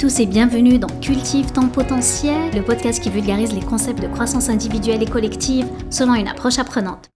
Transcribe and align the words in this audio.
tous 0.00 0.18
et 0.18 0.24
bienvenue 0.24 0.78
dans 0.78 0.88
Cultive 1.02 1.52
ton 1.52 1.68
potentiel, 1.68 2.54
le 2.54 2.62
podcast 2.62 3.02
qui 3.02 3.10
vulgarise 3.10 3.52
les 3.52 3.60
concepts 3.60 4.00
de 4.00 4.08
croissance 4.08 4.48
individuelle 4.48 5.02
et 5.02 5.06
collective 5.06 5.66
selon 5.90 6.14
une 6.14 6.26
approche 6.26 6.58
apprenante. 6.58 7.10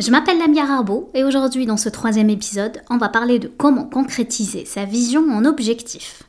Je 0.00 0.10
m'appelle 0.10 0.38
Lamia 0.40 0.64
Arbo 0.64 1.08
et 1.14 1.22
aujourd'hui 1.22 1.66
dans 1.66 1.76
ce 1.76 1.88
troisième 1.88 2.28
épisode, 2.28 2.82
on 2.90 2.96
va 2.96 3.10
parler 3.10 3.38
de 3.38 3.46
comment 3.46 3.84
concrétiser 3.84 4.64
sa 4.64 4.84
vision 4.84 5.22
en 5.30 5.44
objectif. 5.44 6.24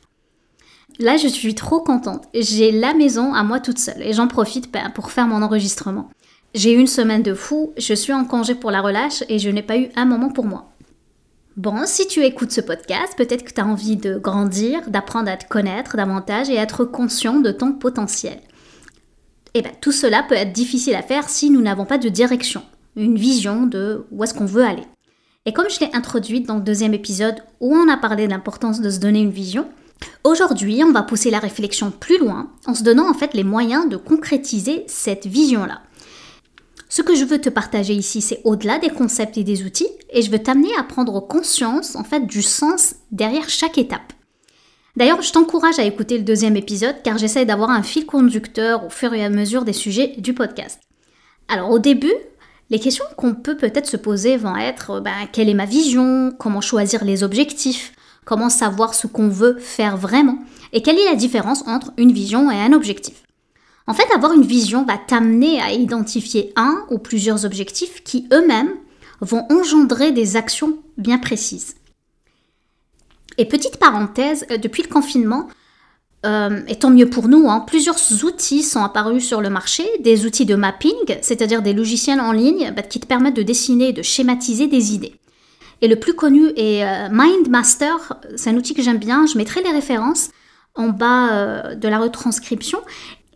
Là, 1.00 1.16
je 1.16 1.26
suis 1.26 1.56
trop 1.56 1.80
contente. 1.80 2.28
J'ai 2.32 2.70
la 2.70 2.94
maison 2.94 3.34
à 3.34 3.42
moi 3.42 3.58
toute 3.58 3.80
seule 3.80 4.02
et 4.02 4.12
j'en 4.12 4.28
profite 4.28 4.70
ben, 4.70 4.90
pour 4.90 5.10
faire 5.10 5.26
mon 5.26 5.42
enregistrement. 5.42 6.10
J'ai 6.54 6.74
eu 6.74 6.78
une 6.78 6.86
semaine 6.86 7.24
de 7.24 7.34
fou, 7.34 7.72
je 7.76 7.94
suis 7.94 8.12
en 8.12 8.24
congé 8.24 8.54
pour 8.54 8.70
la 8.70 8.82
relâche 8.82 9.24
et 9.28 9.40
je 9.40 9.50
n'ai 9.50 9.64
pas 9.64 9.76
eu 9.76 9.88
un 9.96 10.04
moment 10.04 10.28
pour 10.28 10.44
moi. 10.44 10.70
Bon, 11.58 11.86
si 11.86 12.06
tu 12.06 12.24
écoutes 12.24 12.52
ce 12.52 12.60
podcast, 12.60 13.14
peut-être 13.16 13.42
que 13.42 13.52
tu 13.52 13.60
as 13.60 13.66
envie 13.66 13.96
de 13.96 14.16
grandir, 14.16 14.88
d'apprendre 14.88 15.28
à 15.28 15.36
te 15.36 15.48
connaître 15.48 15.96
davantage 15.96 16.48
et 16.48 16.54
être 16.54 16.84
conscient 16.84 17.40
de 17.40 17.50
ton 17.50 17.72
potentiel. 17.72 18.38
Eh 19.54 19.62
bien, 19.62 19.72
tout 19.80 19.90
cela 19.90 20.22
peut 20.22 20.36
être 20.36 20.52
difficile 20.52 20.94
à 20.94 21.02
faire 21.02 21.28
si 21.28 21.50
nous 21.50 21.60
n'avons 21.60 21.84
pas 21.84 21.98
de 21.98 22.08
direction, 22.08 22.62
une 22.94 23.16
vision 23.16 23.66
de 23.66 24.06
où 24.12 24.22
est-ce 24.22 24.34
qu'on 24.34 24.46
veut 24.46 24.62
aller. 24.62 24.84
Et 25.46 25.52
comme 25.52 25.68
je 25.68 25.80
l'ai 25.80 25.90
introduite 25.94 26.46
dans 26.46 26.58
le 26.58 26.62
deuxième 26.62 26.94
épisode 26.94 27.42
où 27.58 27.74
on 27.74 27.88
a 27.88 27.96
parlé 27.96 28.26
de 28.26 28.30
l'importance 28.30 28.80
de 28.80 28.90
se 28.90 29.00
donner 29.00 29.18
une 29.18 29.32
vision, 29.32 29.66
aujourd'hui 30.22 30.84
on 30.84 30.92
va 30.92 31.02
pousser 31.02 31.32
la 31.32 31.40
réflexion 31.40 31.90
plus 31.90 32.18
loin 32.18 32.52
en 32.66 32.74
se 32.74 32.84
donnant 32.84 33.10
en 33.10 33.14
fait 33.14 33.34
les 33.34 33.42
moyens 33.42 33.88
de 33.88 33.96
concrétiser 33.96 34.84
cette 34.86 35.26
vision-là. 35.26 35.80
Ce 36.88 37.02
que 37.02 37.14
je 37.14 37.24
veux 37.24 37.40
te 37.40 37.50
partager 37.50 37.92
ici, 37.92 38.22
c'est 38.22 38.40
au-delà 38.44 38.78
des 38.78 38.88
concepts 38.88 39.36
et 39.36 39.44
des 39.44 39.62
outils, 39.62 39.88
et 40.10 40.22
je 40.22 40.30
veux 40.30 40.38
t'amener 40.38 40.74
à 40.78 40.82
prendre 40.82 41.20
conscience 41.20 41.96
en 41.96 42.04
fait 42.04 42.26
du 42.26 42.40
sens 42.42 42.94
derrière 43.12 43.48
chaque 43.50 43.76
étape. 43.76 44.12
D'ailleurs, 44.96 45.22
je 45.22 45.32
t'encourage 45.32 45.78
à 45.78 45.84
écouter 45.84 46.16
le 46.16 46.24
deuxième 46.24 46.56
épisode 46.56 46.96
car 47.04 47.18
j'essaie 47.18 47.44
d'avoir 47.44 47.70
un 47.70 47.82
fil 47.82 48.06
conducteur 48.06 48.84
au 48.84 48.90
fur 48.90 49.14
et 49.14 49.24
à 49.24 49.30
mesure 49.30 49.64
des 49.64 49.72
sujets 49.72 50.14
du 50.18 50.32
podcast. 50.34 50.80
Alors 51.46 51.70
au 51.70 51.78
début, 51.78 52.14
les 52.70 52.80
questions 52.80 53.04
qu'on 53.16 53.34
peut 53.34 53.56
peut-être 53.56 53.86
se 53.86 53.96
poser 53.96 54.36
vont 54.36 54.56
être 54.56 55.00
ben, 55.00 55.28
quelle 55.32 55.48
est 55.48 55.54
ma 55.54 55.66
vision, 55.66 56.32
comment 56.38 56.60
choisir 56.60 57.04
les 57.04 57.22
objectifs, 57.22 57.92
comment 58.24 58.50
savoir 58.50 58.94
ce 58.94 59.06
qu'on 59.06 59.28
veut 59.28 59.58
faire 59.58 59.96
vraiment, 59.96 60.38
et 60.72 60.82
quelle 60.82 60.98
est 60.98 61.08
la 61.08 61.14
différence 61.14 61.66
entre 61.68 61.92
une 61.96 62.12
vision 62.12 62.50
et 62.50 62.56
un 62.56 62.72
objectif. 62.72 63.22
En 63.88 63.94
fait, 63.94 64.06
avoir 64.14 64.34
une 64.34 64.44
vision 64.44 64.84
va 64.84 64.98
t'amener 64.98 65.60
à 65.62 65.72
identifier 65.72 66.52
un 66.56 66.84
ou 66.90 66.98
plusieurs 66.98 67.46
objectifs 67.46 68.04
qui 68.04 68.28
eux-mêmes 68.34 68.70
vont 69.22 69.46
engendrer 69.50 70.12
des 70.12 70.36
actions 70.36 70.76
bien 70.98 71.16
précises. 71.16 71.74
Et 73.38 73.46
petite 73.46 73.78
parenthèse, 73.78 74.44
euh, 74.50 74.58
depuis 74.58 74.82
le 74.82 74.88
confinement, 74.88 75.48
euh, 76.26 76.60
et 76.68 76.76
tant 76.76 76.90
mieux 76.90 77.08
pour 77.08 77.28
nous, 77.28 77.48
hein, 77.48 77.64
plusieurs 77.66 77.96
outils 78.24 78.62
sont 78.62 78.82
apparus 78.82 79.24
sur 79.24 79.40
le 79.40 79.48
marché, 79.48 79.84
des 80.00 80.26
outils 80.26 80.44
de 80.44 80.54
mapping, 80.54 81.18
c'est-à-dire 81.22 81.62
des 81.62 81.72
logiciels 81.72 82.20
en 82.20 82.32
ligne 82.32 82.72
bah, 82.76 82.82
qui 82.82 83.00
te 83.00 83.06
permettent 83.06 83.36
de 83.36 83.42
dessiner 83.42 83.94
de 83.94 84.02
schématiser 84.02 84.66
des 84.66 84.92
idées. 84.92 85.14
Et 85.80 85.88
le 85.88 85.96
plus 85.96 86.14
connu 86.14 86.48
est 86.56 86.84
euh, 86.84 87.08
MindMaster, 87.08 87.94
c'est 88.36 88.50
un 88.50 88.56
outil 88.56 88.74
que 88.74 88.82
j'aime 88.82 88.98
bien, 88.98 89.24
je 89.24 89.38
mettrai 89.38 89.62
les 89.62 89.70
références 89.70 90.28
en 90.74 90.88
bas 90.90 91.74
de 91.74 91.88
la 91.88 91.98
retranscription. 91.98 92.78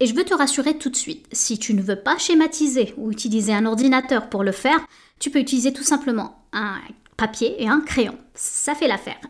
Et 0.02 0.06
je 0.06 0.16
veux 0.16 0.24
te 0.24 0.34
rassurer 0.34 0.76
tout 0.76 0.90
de 0.90 0.96
suite, 0.96 1.26
si 1.30 1.60
tu 1.60 1.74
ne 1.74 1.80
veux 1.80 1.94
pas 1.94 2.18
schématiser 2.18 2.92
ou 2.96 3.12
utiliser 3.12 3.54
un 3.54 3.66
ordinateur 3.66 4.28
pour 4.28 4.42
le 4.42 4.50
faire, 4.50 4.84
tu 5.20 5.30
peux 5.30 5.38
utiliser 5.38 5.72
tout 5.72 5.84
simplement 5.84 6.44
un 6.52 6.74
papier 7.16 7.62
et 7.62 7.68
un 7.68 7.78
crayon. 7.78 8.18
Ça 8.34 8.74
fait 8.74 8.88
l'affaire. 8.88 9.20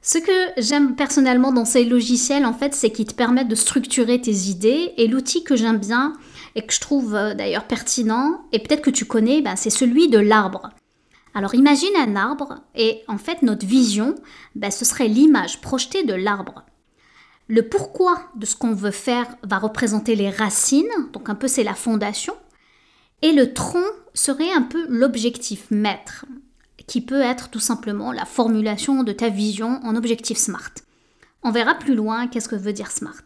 Ce 0.00 0.16
que 0.16 0.32
j'aime 0.56 0.96
personnellement 0.96 1.52
dans 1.52 1.66
ces 1.66 1.84
logiciels, 1.84 2.46
en 2.46 2.54
fait, 2.54 2.72
c'est 2.72 2.88
qu'ils 2.88 3.04
te 3.04 3.12
permettent 3.12 3.48
de 3.48 3.54
structurer 3.54 4.18
tes 4.18 4.34
idées. 4.48 4.94
Et 4.96 5.08
l'outil 5.08 5.44
que 5.44 5.56
j'aime 5.56 5.76
bien 5.76 6.14
et 6.54 6.62
que 6.62 6.72
je 6.72 6.80
trouve 6.80 7.14
euh, 7.14 7.34
d'ailleurs 7.34 7.64
pertinent, 7.64 8.46
et 8.52 8.60
peut-être 8.60 8.80
que 8.80 8.88
tu 8.88 9.04
connais, 9.04 9.42
ben, 9.42 9.56
c'est 9.56 9.68
celui 9.68 10.08
de 10.08 10.18
l'arbre. 10.18 10.70
Alors 11.34 11.54
imagine 11.54 11.94
un 11.98 12.16
arbre 12.16 12.62
et 12.74 13.02
en 13.08 13.18
fait 13.18 13.42
notre 13.42 13.66
vision, 13.66 14.14
ben, 14.54 14.70
ce 14.70 14.86
serait 14.86 15.06
l'image 15.06 15.60
projetée 15.60 16.02
de 16.02 16.14
l'arbre. 16.14 16.64
Le 17.50 17.68
pourquoi 17.68 18.30
de 18.36 18.46
ce 18.46 18.54
qu'on 18.54 18.74
veut 18.74 18.92
faire 18.92 19.26
va 19.42 19.58
représenter 19.58 20.14
les 20.14 20.30
racines, 20.30 20.86
donc 21.12 21.28
un 21.28 21.34
peu 21.34 21.48
c'est 21.48 21.64
la 21.64 21.74
fondation, 21.74 22.36
et 23.22 23.32
le 23.32 23.52
tronc 23.52 23.82
serait 24.14 24.52
un 24.52 24.62
peu 24.62 24.86
l'objectif 24.88 25.68
maître, 25.72 26.26
qui 26.86 27.00
peut 27.00 27.20
être 27.20 27.50
tout 27.50 27.58
simplement 27.58 28.12
la 28.12 28.24
formulation 28.24 29.02
de 29.02 29.10
ta 29.10 29.30
vision 29.30 29.80
en 29.82 29.96
objectif 29.96 30.38
SMART. 30.38 30.74
On 31.42 31.50
verra 31.50 31.74
plus 31.74 31.96
loin 31.96 32.28
qu'est-ce 32.28 32.48
que 32.48 32.54
veut 32.54 32.72
dire 32.72 32.92
SMART. 32.92 33.24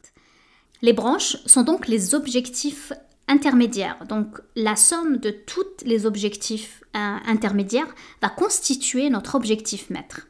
Les 0.80 0.94
branches 0.94 1.36
sont 1.44 1.62
donc 1.62 1.86
les 1.86 2.14
objectifs 2.14 2.94
intermédiaires. 3.28 4.06
Donc 4.08 4.40
la 4.56 4.76
somme 4.76 5.18
de 5.18 5.32
tous 5.32 5.84
les 5.84 6.06
objectifs 6.06 6.82
euh, 6.96 7.16
intermédiaires 7.26 7.94
va 8.22 8.30
constituer 8.30 9.10
notre 9.10 9.34
objectif 9.34 9.90
maître. 9.90 10.28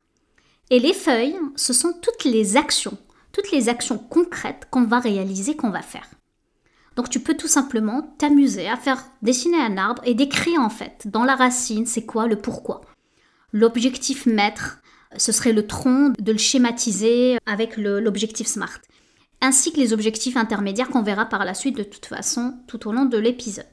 Et 0.71 0.81
les 0.81 0.95
feuilles, 0.95 1.39
ce 1.55 1.73
sont 1.73 1.93
toutes 2.03 2.25
les 2.25 2.57
actions 2.57 2.99
toutes 3.35 3.51
les 3.51 3.69
actions 3.69 3.99
concrètes 3.99 4.69
qu'on 4.71 4.85
va 4.85 5.01
réaliser, 5.01 5.57
qu'on 5.57 5.71
va 5.71 5.83
faire. 5.83 6.09
Donc 6.97 7.11
tu 7.11 7.21
peux 7.21 7.37
tout 7.37 7.49
simplement 7.49 8.15
t'amuser 8.19 8.69
à 8.69 8.77
faire 8.77 9.05
dessiner 9.21 9.59
un 9.59 9.77
arbre 9.77 10.01
et 10.07 10.15
décrire 10.15 10.61
en 10.61 10.71
fait 10.71 11.07
dans 11.07 11.25
la 11.25 11.35
racine 11.35 11.85
c'est 11.85 12.07
quoi 12.07 12.29
le 12.29 12.37
pourquoi. 12.37 12.83
L'objectif 13.53 14.27
maître, 14.27 14.79
ce 15.17 15.33
serait 15.33 15.53
le 15.53 15.67
tronc 15.67 16.13
de 16.19 16.33
le 16.33 16.39
schématiser 16.39 17.39
avec 17.47 17.77
l'objectif 17.77 18.47
SMART, 18.47 18.81
ainsi 19.41 19.73
que 19.73 19.81
les 19.81 19.93
objectifs 19.93 20.37
intermédiaires 20.37 20.89
qu'on 20.89 21.03
verra 21.03 21.27
par 21.27 21.45
la 21.45 21.55
suite 21.55 21.77
de 21.77 21.83
toute 21.83 22.07
façon 22.07 22.55
tout 22.69 22.89
au 22.89 22.93
long 22.93 23.05
de 23.05 23.19
l'épisode. 23.19 23.67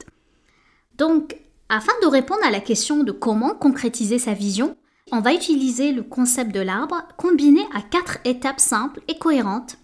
Donc, 0.98 1.36
afin 1.68 1.92
de 2.02 2.06
répondre 2.06 2.44
à 2.44 2.50
la 2.50 2.60
question 2.60 3.02
de 3.02 3.12
comment 3.12 3.54
concrétiser 3.54 4.18
sa 4.18 4.34
vision, 4.34 4.76
on 5.12 5.20
va 5.20 5.34
utiliser 5.34 5.92
le 5.92 6.02
concept 6.02 6.52
de 6.52 6.60
l'arbre 6.60 7.02
combiné 7.18 7.60
à 7.74 7.82
quatre 7.82 8.18
étapes 8.24 8.60
simples 8.60 9.02
et 9.08 9.18
cohérentes 9.18 9.76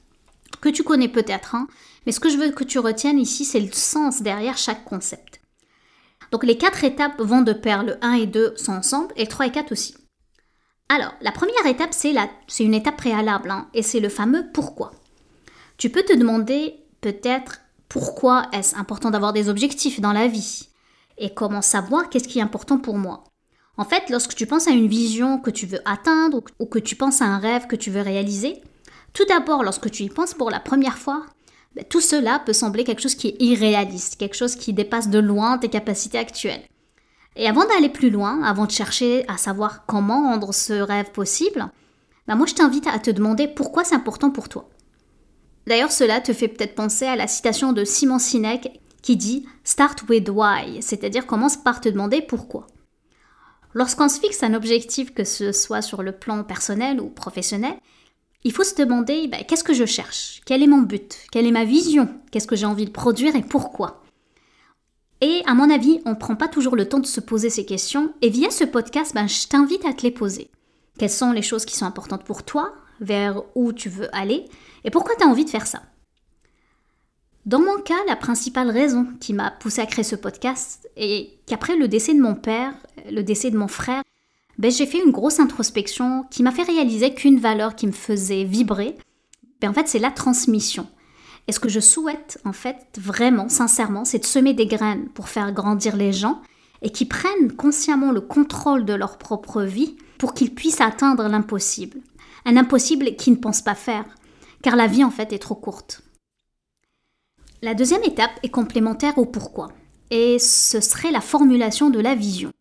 que 0.63 0.71
tu 0.71 0.83
connais 0.83 1.09
peut-être, 1.09 1.55
hein, 1.55 1.69
mais 2.07 2.13
ce 2.13 2.19
que 2.19 2.31
je 2.31 2.39
veux 2.39 2.51
que 2.51 2.65
tu 2.65 2.79
retiennes 2.79 3.21
ici, 3.21 3.45
c'est 3.45 3.61
le 3.61 3.71
sens 3.71 4.23
derrière 4.23 4.57
chaque 4.57 4.85
concept. 4.85 5.41
Donc 6.33 6.45
les 6.45 6.57
quatre 6.57 6.83
étapes 6.83 7.21
vont 7.21 7.43
de 7.43 7.53
pair, 7.53 7.85
le 7.85 8.03
1 8.03 8.15
et 8.15 8.27
2 8.27 8.55
sont 8.57 8.73
ensemble, 8.73 9.13
et 9.17 9.25
le 9.25 9.29
3 9.29 9.47
et 9.47 9.53
4 9.53 9.71
aussi. 9.71 9.95
Alors, 10.89 11.13
la 11.21 11.33
première 11.33 11.67
étape, 11.67 11.93
c'est, 11.93 12.15
c'est 12.49 12.65
une 12.65 12.75
étape 12.75 12.97
préalable, 12.97 13.51
hein, 13.51 13.69
et 13.75 13.83
c'est 13.83 14.01
le 14.01 14.09
fameux 14.09 14.47
pourquoi. 14.53 14.93
Tu 15.77 15.91
peux 15.91 16.03
te 16.03 16.17
demander 16.17 16.83
peut-être 17.03 17.61
pourquoi 17.91 18.49
est-ce 18.53 18.75
important 18.77 19.11
d'avoir 19.11 19.35
des 19.35 19.51
objectifs 19.51 20.01
dans 20.01 20.15
la 20.15 20.27
vie, 20.27 20.71
et 21.19 21.35
comment 21.35 21.63
savoir 21.63 22.09
qu'est-ce 22.09 22.29
qui 22.29 22.39
est 22.39 22.43
important 22.43 22.79
pour 22.79 22.97
moi. 22.97 23.28
En 23.79 23.85
fait, 23.85 24.11
lorsque 24.11 24.35
tu 24.35 24.45
penses 24.45 24.67
à 24.67 24.73
une 24.73 24.89
vision 24.89 25.39
que 25.39 25.51
tu 25.51 25.65
veux 25.65 25.81
atteindre 25.85 26.43
ou 26.59 26.67
que 26.67 26.81
tu 26.81 26.97
penses 26.97 27.23
à 27.23 27.27
un 27.27 27.39
rêve 27.39 27.69
que 27.69 27.77
tu 27.77 27.93
veux 27.93 28.01
réaliser, 28.01 28.61
tout 29.13 29.25
d'abord, 29.27 29.63
lorsque 29.63 29.89
tu 29.91 30.03
y 30.03 30.09
penses 30.09 30.35
pour 30.35 30.51
la 30.51 30.59
première 30.59 30.99
fois, 30.99 31.25
ben, 31.77 31.85
tout 31.89 32.01
cela 32.01 32.41
peut 32.45 32.53
sembler 32.53 32.83
quelque 32.83 33.03
chose 33.03 33.15
qui 33.15 33.29
est 33.29 33.37
irréaliste, 33.41 34.17
quelque 34.17 34.37
chose 34.37 34.57
qui 34.57 34.73
dépasse 34.73 35.09
de 35.09 35.21
loin 35.21 35.59
tes 35.59 35.69
capacités 35.69 36.19
actuelles. 36.19 36.65
Et 37.37 37.47
avant 37.47 37.65
d'aller 37.67 37.89
plus 37.89 38.11
loin, 38.11 38.43
avant 38.43 38.67
de 38.67 38.73
chercher 38.73 39.25
à 39.29 39.37
savoir 39.37 39.87
comment 39.87 40.23
rendre 40.23 40.53
ce 40.53 40.73
rêve 40.73 41.13
possible, 41.13 41.69
ben 42.27 42.35
moi 42.35 42.47
je 42.47 42.55
t'invite 42.55 42.89
à 42.89 42.99
te 42.99 43.13
demander 43.13 43.47
pourquoi 43.47 43.85
c'est 43.85 43.95
important 43.95 44.31
pour 44.31 44.49
toi. 44.49 44.69
D'ailleurs, 45.69 45.93
cela 45.93 46.21
te 46.21 46.33
fait 46.33 46.49
peut-être 46.49 46.75
penser 46.75 47.05
à 47.05 47.15
la 47.15 47.29
citation 47.29 47.73
de 47.73 47.85
Simon 47.85 48.19
Sinek 48.19 48.81
qui 49.03 49.17
dit 49.17 49.47
Start 49.63 50.03
with 50.09 50.29
why, 50.31 50.83
c'est-à-dire 50.83 51.27
commence 51.27 51.57
par 51.57 51.81
te 51.81 51.89
demander 51.89 52.23
pourquoi. 52.23 52.67
Lorsqu'on 53.79 54.09
se 54.09 54.19
fixe 54.19 54.43
un 54.43 54.55
objectif, 54.55 55.15
que 55.15 55.23
ce 55.23 55.53
soit 55.53 55.83
sur 55.83 56.03
le 56.03 56.11
plan 56.11 56.43
personnel 56.43 57.01
ou 57.01 57.07
professionnel, 57.07 57.77
il 58.43 58.51
faut 58.51 58.65
se 58.65 58.75
demander 58.75 59.29
ben, 59.29 59.45
qu'est-ce 59.47 59.63
que 59.63 59.73
je 59.73 59.87
cherche? 59.87 60.41
Quel 60.47 60.65
est 60.65 60.67
mon 60.67 60.83
but? 60.83 61.17
Quelle 61.31 61.47
est 61.47 61.53
ma 61.53 61.63
vision? 61.63 62.09
Qu'est-ce 62.33 62.49
que 62.49 62.57
j'ai 62.57 62.67
envie 62.67 62.87
de 62.87 62.91
produire 62.91 63.37
et 63.37 63.43
pourquoi? 63.43 64.03
Et 65.21 65.45
à 65.47 65.55
mon 65.55 65.71
avis, 65.71 66.01
on 66.07 66.11
ne 66.11 66.17
prend 66.17 66.35
pas 66.35 66.49
toujours 66.49 66.75
le 66.75 66.89
temps 66.89 66.99
de 66.99 67.07
se 67.07 67.21
poser 67.21 67.51
ces 67.51 67.65
questions. 67.65 68.13
Et 68.21 68.31
via 68.31 68.51
ce 68.51 68.65
podcast, 68.65 69.15
ben, 69.15 69.29
je 69.29 69.47
t'invite 69.47 69.85
à 69.85 69.93
te 69.93 70.03
les 70.03 70.11
poser. 70.11 70.51
Quelles 70.99 71.09
sont 71.09 71.31
les 71.31 71.43
choses 71.43 71.65
qui 71.65 71.77
sont 71.77 71.87
importantes 71.87 72.25
pour 72.25 72.43
toi? 72.43 72.75
Vers 73.01 73.45
où 73.55 73.73
tu 73.73 73.89
veux 73.89 74.13
aller? 74.13 74.47
Et 74.83 74.91
pourquoi 74.91 75.15
tu 75.15 75.23
as 75.23 75.29
envie 75.29 75.45
de 75.45 75.51
faire 75.51 75.69
ça? 75.69 75.83
Dans 77.49 77.61
mon 77.61 77.81
cas, 77.81 77.95
la 78.07 78.15
principale 78.15 78.71
raison 78.71 79.07
qui 79.21 79.33
m'a 79.33 79.51
poussé 79.51 79.81
à 79.81 79.87
créer 79.87 80.05
ce 80.05 80.17
podcast 80.17 80.87
est 80.97 81.31
qu'après 81.47 81.77
le 81.77 81.89
décès 81.89 82.13
de 82.13 82.21
mon 82.21 82.35
père, 82.35 82.75
le 83.11 83.23
décès 83.23 83.51
de 83.51 83.57
mon 83.57 83.69
frère, 83.69 84.03
ben, 84.59 84.71
j'ai 84.71 84.85
fait 84.85 85.03
une 85.03 85.13
grosse 85.13 85.41
introspection 85.41 86.27
qui 86.31 86.43
m'a 86.43 86.51
fait 86.51 86.65
réaliser 86.65 87.15
qu'une 87.15 87.39
valeur 87.39 87.75
qui 87.75 87.87
me 87.87 87.93
faisait 87.93 88.45
vibrer, 88.45 88.99
ben, 89.63 89.71
en 89.71 89.73
fait, 89.73 89.89
c'est 89.89 89.99
la 89.99 90.11
transmission. 90.11 90.89
Et 91.47 91.53
ce 91.53 91.59
que 91.59 91.71
je 91.71 91.81
souhaite, 91.81 92.39
en 92.45 92.53
fait, 92.53 92.99
vraiment, 92.99 93.49
sincèrement, 93.49 94.05
c'est 94.05 94.19
de 94.19 94.27
semer 94.27 94.53
des 94.53 94.67
graines 94.67 95.09
pour 95.15 95.31
faire 95.31 95.53
grandir 95.53 95.97
les 95.97 96.13
gens 96.13 96.43
et 96.83 96.91
qui 96.91 97.07
prennent 97.07 97.53
consciemment 97.57 98.13
le 98.13 98.21
contrôle 98.21 98.85
de 98.85 98.93
leur 98.93 99.17
propre 99.17 99.63
vie 99.63 99.97
pour 100.19 100.35
qu'ils 100.35 100.55
puissent 100.55 100.83
atteindre 100.83 101.27
l'impossible. 101.27 102.01
un 102.45 102.59
impossible 102.59 103.17
qui 103.17 103.31
ne 103.31 103.37
pense 103.37 103.63
pas 103.63 103.75
faire, 103.75 104.05
car 104.61 104.77
la 104.77 104.87
vie 104.87 105.03
en 105.03 105.11
fait 105.11 105.33
est 105.33 105.39
trop 105.39 105.55
courte. 105.55 106.03
La 107.61 107.75
deuxième 107.75 108.05
étape 108.05 108.39
est 108.45 108.51
complémentaire 108.51 109.19
au 109.19 109.25
pourquoi, 109.25 109.69
et 110.13 110.39
ce 110.39 110.81
serait 110.81 111.11
la 111.11 111.21
formulation 111.21 111.91
de 111.91 111.99
la 111.99 112.15
vision. 112.15 112.53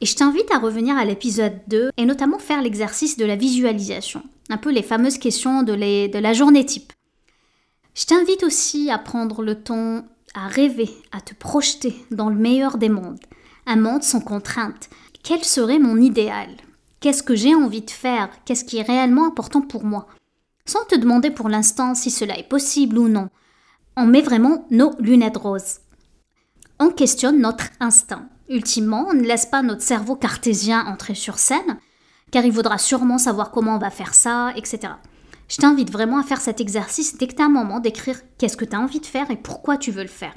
Et 0.00 0.06
je 0.06 0.14
t'invite 0.14 0.52
à 0.52 0.58
revenir 0.58 0.96
à 0.96 1.04
l'épisode 1.04 1.58
2 1.66 1.90
et 1.96 2.04
notamment 2.04 2.38
faire 2.38 2.62
l'exercice 2.62 3.16
de 3.16 3.24
la 3.24 3.34
visualisation, 3.34 4.22
un 4.48 4.56
peu 4.56 4.70
les 4.70 4.84
fameuses 4.84 5.18
questions 5.18 5.64
de, 5.64 5.72
la 5.72 6.32
journée 6.32 6.64
type. 6.64 6.92
Je 7.94 8.04
t'invite 8.04 8.44
aussi 8.44 8.88
à 8.88 8.98
prendre 8.98 9.42
le 9.42 9.56
temps 9.56 10.04
à 10.34 10.46
rêver, 10.46 10.90
à 11.10 11.20
te 11.20 11.34
projeter 11.34 11.96
dans 12.12 12.28
le 12.28 12.36
meilleur 12.36 12.78
des 12.78 12.90
mondes, 12.90 13.24
un 13.66 13.76
monde 13.76 14.04
sans 14.04 14.20
contrainte. 14.20 14.90
Quel 15.24 15.42
serait 15.42 15.80
mon 15.80 15.96
idéal? 15.96 16.50
Qu'est-ce 17.00 17.24
que 17.24 17.34
j'ai 17.34 17.56
envie 17.56 17.82
de 17.82 17.90
faire? 17.90 18.30
Qu'est-ce 18.44 18.64
qui 18.64 18.76
est 18.76 18.82
réellement 18.82 19.26
important 19.26 19.60
pour 19.60 19.82
moi? 19.82 20.06
Sans 20.66 20.84
te 20.84 20.94
demander 20.94 21.30
pour 21.30 21.48
l'instant 21.48 21.96
si 21.96 22.12
cela 22.12 22.38
est 22.38 22.48
possible 22.48 22.98
ou 22.98 23.08
non. 23.08 23.28
On 23.98 24.04
met 24.04 24.20
vraiment 24.20 24.66
nos 24.70 24.92
lunettes 24.98 25.38
roses. 25.38 25.78
On 26.78 26.90
questionne 26.90 27.40
notre 27.40 27.68
instinct. 27.80 28.28
Ultimement, 28.50 29.06
on 29.08 29.14
ne 29.14 29.22
laisse 29.22 29.46
pas 29.46 29.62
notre 29.62 29.80
cerveau 29.80 30.16
cartésien 30.16 30.84
entrer 30.84 31.14
sur 31.14 31.38
scène, 31.38 31.78
car 32.30 32.44
il 32.44 32.52
voudra 32.52 32.76
sûrement 32.76 33.16
savoir 33.16 33.50
comment 33.50 33.76
on 33.76 33.78
va 33.78 33.88
faire 33.88 34.12
ça, 34.12 34.52
etc. 34.54 34.92
Je 35.48 35.56
t'invite 35.56 35.90
vraiment 35.90 36.18
à 36.18 36.24
faire 36.24 36.42
cet 36.42 36.60
exercice 36.60 37.16
dès 37.16 37.26
que 37.26 37.36
tu 37.36 37.40
as 37.40 37.46
un 37.46 37.48
moment 37.48 37.80
d'écrire 37.80 38.20
qu'est-ce 38.36 38.58
que 38.58 38.66
tu 38.66 38.76
as 38.76 38.80
envie 38.80 39.00
de 39.00 39.06
faire 39.06 39.30
et 39.30 39.36
pourquoi 39.36 39.78
tu 39.78 39.92
veux 39.92 40.02
le 40.02 40.08
faire. 40.08 40.34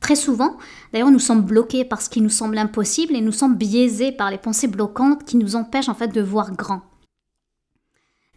Très 0.00 0.16
souvent, 0.16 0.56
d'ailleurs, 0.92 1.10
nous 1.10 1.18
sommes 1.18 1.42
bloqués 1.42 1.84
par 1.84 2.00
ce 2.00 2.08
qui 2.08 2.22
nous 2.22 2.30
semble 2.30 2.56
impossible 2.56 3.14
et 3.14 3.20
nous 3.20 3.32
sommes 3.32 3.56
biaisés 3.56 4.12
par 4.12 4.30
les 4.30 4.38
pensées 4.38 4.68
bloquantes 4.68 5.24
qui 5.24 5.36
nous 5.36 5.56
empêchent 5.56 5.90
en 5.90 5.94
fait 5.94 6.08
de 6.08 6.22
voir 6.22 6.52
grand. 6.52 6.80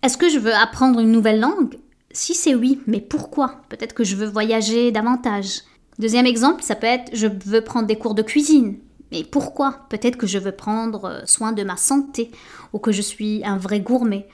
Est-ce 0.03 0.17
que 0.17 0.27
je 0.27 0.39
veux 0.39 0.53
apprendre 0.53 0.99
une 0.99 1.11
nouvelle 1.13 1.39
langue? 1.39 1.79
Si 2.17 2.33
c'est 2.33 2.55
oui, 2.55 2.81
mais 2.87 2.99
pourquoi? 2.99 3.61
Peut-être 3.69 3.93
que 3.93 4.03
je 4.03 4.15
veux 4.15 4.25
voyager 4.25 4.91
davantage. 4.91 5.61
Deuxième 5.99 6.25
exemple, 6.25 6.63
ça 6.63 6.73
peut 6.73 6.87
être 6.87 7.11
je 7.13 7.27
veux 7.45 7.61
prendre 7.61 7.85
des 7.85 7.95
cours 7.95 8.15
de 8.15 8.23
cuisine. 8.23 8.79
Mais 9.11 9.23
pourquoi? 9.23 9.85
Peut-être 9.89 10.17
que 10.17 10.25
je 10.25 10.39
veux 10.39 10.51
prendre 10.51 11.05
euh, 11.05 11.19
soin 11.25 11.51
de 11.51 11.61
ma 11.61 11.77
santé 11.77 12.31
ou 12.73 12.79
que 12.79 12.91
je 12.91 13.03
suis 13.03 13.45
un 13.45 13.57
vrai 13.57 13.81
gourmet. 13.81 14.27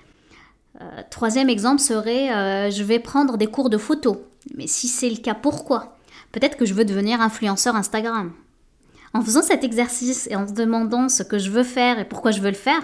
Euh, 0.80 1.02
troisième 1.10 1.50
exemple 1.50 1.82
serait 1.82 2.34
euh, 2.34 2.72
je 2.72 2.84
vais 2.84 3.00
prendre 3.00 3.38
des 3.38 3.48
cours 3.48 3.70
de 3.70 3.78
photo. 3.78 4.28
Mais 4.56 4.68
si 4.68 4.88
c'est 4.88 5.10
le 5.10 5.18
cas, 5.18 5.34
pourquoi? 5.34 5.98
Peut-être 6.32 6.56
que 6.56 6.66
je 6.66 6.74
veux 6.74 6.86
devenir 6.86 7.20
influenceur 7.20 7.76
Instagram. 7.76 8.32
En 9.14 9.22
faisant 9.22 9.42
cet 9.42 9.66
exercice 9.66 10.30
et 10.32 10.38
en 10.38 10.48
se 10.48 10.54
demandant 10.54 11.10
ce 11.10 11.22
que 11.22 11.38
je 11.38 11.50
veux 11.50 11.66
faire 11.66 12.00
et 12.00 12.06
pourquoi 12.06 12.32
je 12.32 12.40
veux 12.40 12.50
le 12.50 12.56
faire, 12.56 12.82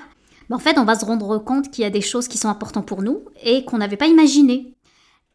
ben, 0.50 0.58
en 0.58 0.60
fait, 0.60 0.78
on 0.78 0.84
va 0.84 0.96
se 0.96 1.06
rendre 1.06 1.38
compte 1.38 1.72
qu'il 1.72 1.84
y 1.84 1.88
a 1.88 1.90
des 1.90 2.02
choses 2.02 2.28
qui 2.28 2.38
sont 2.38 2.50
importantes 2.50 2.86
pour 2.86 3.02
nous 3.02 3.22
et 3.44 3.64
qu'on 3.64 3.78
n'avait 3.78 3.96
pas 3.96 4.08
imaginé 4.08 4.74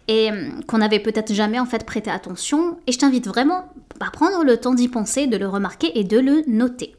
et 0.09 0.31
hum, 0.31 0.65
qu'on 0.67 0.79
n'avait 0.79 1.01
peut-être 1.01 1.33
jamais 1.33 1.59
en 1.59 1.67
fait 1.67 1.85
prêté 1.85 2.11
attention. 2.11 2.79
Et 2.87 2.93
je 2.93 2.99
t'invite 2.99 3.27
vraiment 3.27 3.69
à 4.01 4.11
prendre 4.11 4.45
le 4.45 4.57
temps 4.57 4.75
d'y 4.75 4.89
penser, 4.89 5.27
de 5.27 5.37
le 5.37 5.49
remarquer 5.49 5.99
et 5.99 6.05
de 6.05 6.19
le 6.19 6.43
noter. 6.47 6.97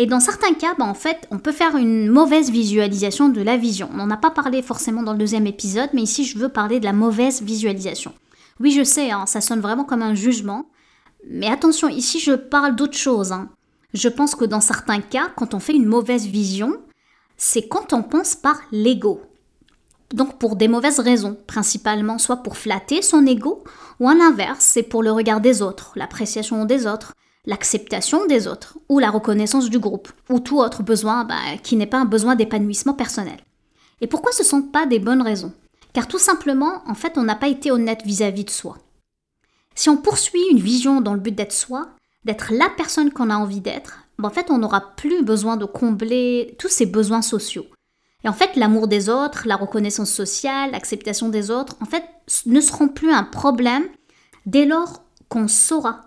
Et 0.00 0.06
dans 0.06 0.20
certains 0.20 0.54
cas, 0.54 0.74
ben, 0.78 0.84
en 0.84 0.94
fait, 0.94 1.26
on 1.32 1.38
peut 1.38 1.52
faire 1.52 1.76
une 1.76 2.08
mauvaise 2.08 2.50
visualisation 2.50 3.28
de 3.28 3.42
la 3.42 3.56
vision. 3.56 3.90
On 3.92 3.96
n'en 3.96 4.10
a 4.10 4.16
pas 4.16 4.30
parlé 4.30 4.62
forcément 4.62 5.02
dans 5.02 5.12
le 5.12 5.18
deuxième 5.18 5.48
épisode, 5.48 5.90
mais 5.92 6.02
ici 6.02 6.24
je 6.24 6.38
veux 6.38 6.48
parler 6.48 6.78
de 6.78 6.84
la 6.84 6.92
mauvaise 6.92 7.42
visualisation. 7.42 8.14
Oui, 8.60 8.70
je 8.70 8.84
sais, 8.84 9.10
hein, 9.10 9.26
ça 9.26 9.40
sonne 9.40 9.60
vraiment 9.60 9.84
comme 9.84 10.02
un 10.02 10.14
jugement. 10.14 10.66
Mais 11.28 11.48
attention, 11.48 11.88
ici 11.88 12.20
je 12.20 12.32
parle 12.32 12.76
d'autre 12.76 12.96
chose. 12.96 13.32
Hein. 13.32 13.48
Je 13.92 14.08
pense 14.08 14.36
que 14.36 14.44
dans 14.44 14.60
certains 14.60 15.00
cas, 15.00 15.32
quand 15.36 15.54
on 15.54 15.58
fait 15.58 15.74
une 15.74 15.86
mauvaise 15.86 16.26
vision, 16.26 16.76
c'est 17.36 17.66
quand 17.66 17.92
on 17.92 18.02
pense 18.02 18.36
par 18.36 18.60
l'ego. 18.70 19.20
Donc 20.14 20.38
pour 20.38 20.56
des 20.56 20.68
mauvaises 20.68 21.00
raisons, 21.00 21.36
principalement 21.46 22.18
soit 22.18 22.38
pour 22.38 22.56
flatter 22.56 23.02
son 23.02 23.26
ego, 23.26 23.62
ou 24.00 24.08
à 24.08 24.14
l'inverse, 24.14 24.64
c'est 24.64 24.82
pour 24.82 25.02
le 25.02 25.12
regard 25.12 25.40
des 25.40 25.60
autres, 25.60 25.92
l'appréciation 25.96 26.64
des 26.64 26.86
autres, 26.86 27.12
l'acceptation 27.44 28.26
des 28.26 28.46
autres, 28.46 28.78
ou 28.88 28.98
la 28.98 29.10
reconnaissance 29.10 29.68
du 29.68 29.78
groupe, 29.78 30.08
ou 30.30 30.40
tout 30.40 30.58
autre 30.58 30.82
besoin 30.82 31.24
bah, 31.24 31.36
qui 31.62 31.76
n'est 31.76 31.86
pas 31.86 31.98
un 31.98 32.04
besoin 32.04 32.36
d'épanouissement 32.36 32.94
personnel. 32.94 33.38
Et 34.00 34.06
pourquoi 34.06 34.32
ce 34.32 34.42
ne 34.42 34.48
sont 34.48 34.62
pas 34.62 34.86
des 34.86 34.98
bonnes 34.98 35.22
raisons? 35.22 35.52
Car 35.92 36.06
tout 36.06 36.18
simplement, 36.18 36.82
en 36.86 36.94
fait, 36.94 37.16
on 37.16 37.22
n'a 37.22 37.34
pas 37.34 37.48
été 37.48 37.70
honnête 37.70 38.02
vis-à-vis 38.04 38.44
de 38.44 38.50
soi. 38.50 38.78
Si 39.74 39.88
on 39.88 39.96
poursuit 39.96 40.42
une 40.50 40.60
vision 40.60 41.00
dans 41.00 41.14
le 41.14 41.20
but 41.20 41.34
d'être 41.34 41.52
soi, 41.52 41.88
d'être 42.24 42.52
la 42.52 42.68
personne 42.76 43.12
qu'on 43.12 43.30
a 43.30 43.36
envie 43.36 43.60
d'être, 43.60 44.00
ben, 44.18 44.28
en 44.28 44.32
fait, 44.32 44.50
on 44.50 44.58
n'aura 44.58 44.94
plus 44.96 45.22
besoin 45.22 45.56
de 45.56 45.64
combler 45.64 46.56
tous 46.58 46.68
ces 46.68 46.86
besoins 46.86 47.22
sociaux. 47.22 47.66
Et 48.24 48.28
en 48.28 48.32
fait, 48.32 48.56
l'amour 48.56 48.88
des 48.88 49.08
autres, 49.08 49.46
la 49.46 49.56
reconnaissance 49.56 50.10
sociale, 50.10 50.72
l'acceptation 50.72 51.28
des 51.28 51.50
autres, 51.50 51.76
en 51.80 51.84
fait, 51.84 52.04
ne 52.46 52.60
seront 52.60 52.88
plus 52.88 53.12
un 53.12 53.22
problème 53.22 53.84
dès 54.46 54.64
lors 54.64 55.04
qu'on 55.28 55.46
saura 55.46 56.00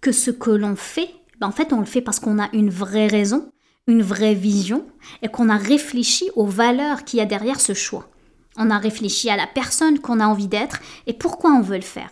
que 0.00 0.12
ce 0.12 0.30
que 0.30 0.50
l'on 0.50 0.76
fait, 0.76 1.10
ben, 1.40 1.48
en 1.48 1.52
fait, 1.52 1.72
on 1.72 1.80
le 1.80 1.86
fait 1.86 2.00
parce 2.00 2.20
qu'on 2.20 2.38
a 2.38 2.48
une 2.52 2.70
vraie 2.70 3.08
raison, 3.08 3.50
une 3.88 4.02
vraie 4.02 4.34
vision, 4.34 4.86
et 5.22 5.28
qu'on 5.28 5.48
a 5.48 5.56
réfléchi 5.56 6.30
aux 6.36 6.46
valeurs 6.46 7.04
qu'il 7.04 7.18
y 7.18 7.22
a 7.22 7.26
derrière 7.26 7.60
ce 7.60 7.74
choix. 7.74 8.08
On 8.56 8.70
a 8.70 8.78
réfléchi 8.78 9.30
à 9.30 9.36
la 9.36 9.46
personne 9.46 9.98
qu'on 9.98 10.20
a 10.20 10.26
envie 10.26 10.46
d'être 10.46 10.80
et 11.06 11.14
pourquoi 11.14 11.50
on 11.50 11.62
veut 11.62 11.76
le 11.76 11.82
faire. 11.82 12.10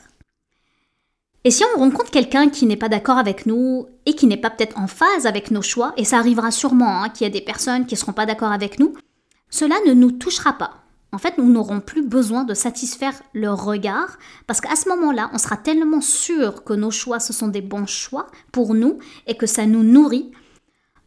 Et 1.45 1.51
si 1.51 1.63
on 1.75 1.79
rencontre 1.79 2.11
quelqu'un 2.11 2.49
qui 2.49 2.67
n'est 2.67 2.77
pas 2.77 2.89
d'accord 2.89 3.19
avec 3.19 3.47
nous 3.47 3.87
et 4.05 4.15
qui 4.15 4.27
n'est 4.27 4.37
pas 4.37 4.51
peut-être 4.51 4.79
en 4.79 4.87
phase 4.87 5.27
avec 5.27 5.51
nos 5.51 5.63
choix, 5.63 5.93
et 5.97 6.05
ça 6.05 6.19
arrivera 6.19 6.51
sûrement 6.51 7.03
hein, 7.03 7.09
qu'il 7.09 7.27
y 7.27 7.31
a 7.31 7.33
des 7.33 7.41
personnes 7.41 7.87
qui 7.87 7.95
ne 7.95 7.99
seront 7.99 8.13
pas 8.13 8.27
d'accord 8.27 8.53
avec 8.53 8.79
nous, 8.79 8.95
cela 9.51 9.77
ne 9.87 9.93
nous 9.93 10.13
touchera 10.13 10.55
pas. 10.55 10.85
En 11.13 11.19
fait, 11.19 11.39
nous 11.39 11.51
n'aurons 11.51 11.81
plus 11.81 12.03
besoin 12.03 12.45
de 12.45 12.55
satisfaire 12.55 13.21
leur 13.35 13.65
regard 13.65 14.17
parce 14.47 14.61
qu'à 14.61 14.77
ce 14.77 14.89
moment-là, 14.91 15.31
on 15.33 15.39
sera 15.39 15.57
tellement 15.57 16.01
sûr 16.01 16.63
que 16.63 16.73
nos 16.73 16.93
choix, 16.93 17.19
ce 17.19 17.33
sont 17.33 17.49
des 17.49 17.63
bons 17.63 17.87
choix 17.87 18.29
pour 18.53 18.75
nous 18.75 18.99
et 19.27 19.37
que 19.37 19.47
ça 19.47 19.67
nous 19.67 19.83
nourrit. 19.83 20.31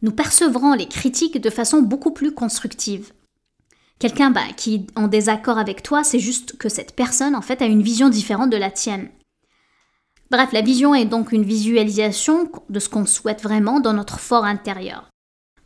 Nous 0.02 0.12
percevrons 0.12 0.74
les 0.74 0.88
critiques 0.88 1.40
de 1.40 1.50
façon 1.50 1.80
beaucoup 1.80 2.10
plus 2.10 2.32
constructive 2.34 3.12
quelqu'un 4.04 4.30
bah, 4.30 4.52
qui 4.56 4.74
est 4.74 4.98
en 4.98 5.08
désaccord 5.08 5.58
avec 5.58 5.82
toi, 5.82 6.04
c'est 6.04 6.18
juste 6.18 6.58
que 6.58 6.68
cette 6.68 6.94
personne, 6.94 7.34
en 7.34 7.40
fait, 7.40 7.62
a 7.62 7.64
une 7.64 7.82
vision 7.82 8.10
différente 8.10 8.50
de 8.50 8.56
la 8.58 8.70
tienne. 8.70 9.08
Bref, 10.30 10.52
la 10.52 10.60
vision 10.60 10.94
est 10.94 11.04
donc 11.04 11.32
une 11.32 11.44
visualisation 11.44 12.50
de 12.68 12.80
ce 12.80 12.90
qu'on 12.90 13.06
souhaite 13.06 13.42
vraiment 13.42 13.80
dans 13.80 13.92
notre 13.92 14.18
fort 14.18 14.44
intérieur. 14.44 15.08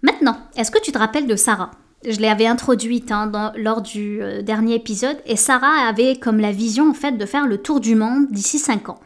Maintenant, 0.03 0.39
est-ce 0.57 0.71
que 0.71 0.81
tu 0.81 0.93
te 0.93 0.99
rappelles 0.99 1.27
de 1.27 1.35
Sarah? 1.37 1.73
Je 2.05 2.21
l'avais 2.21 2.47
introduite 2.47 3.11
hein, 3.11 3.53
lors 3.57 3.83
du 3.83 4.23
euh, 4.23 4.43
dernier 4.43 4.77
épisode 4.77 5.19
et 5.27 5.37
Sarah 5.37 5.89
avait 5.89 6.17
comme 6.17 6.39
la 6.39 6.53
vision 6.53 6.91
en 6.91 6.95
fait 6.95 7.13
de 7.13 7.27
faire 7.27 7.47
le 7.47 7.59
tour 7.59 7.81
du 7.81 7.97
monde 7.97 8.31
d'ici 8.31 8.59
5 8.59 8.89
ans. 8.91 9.01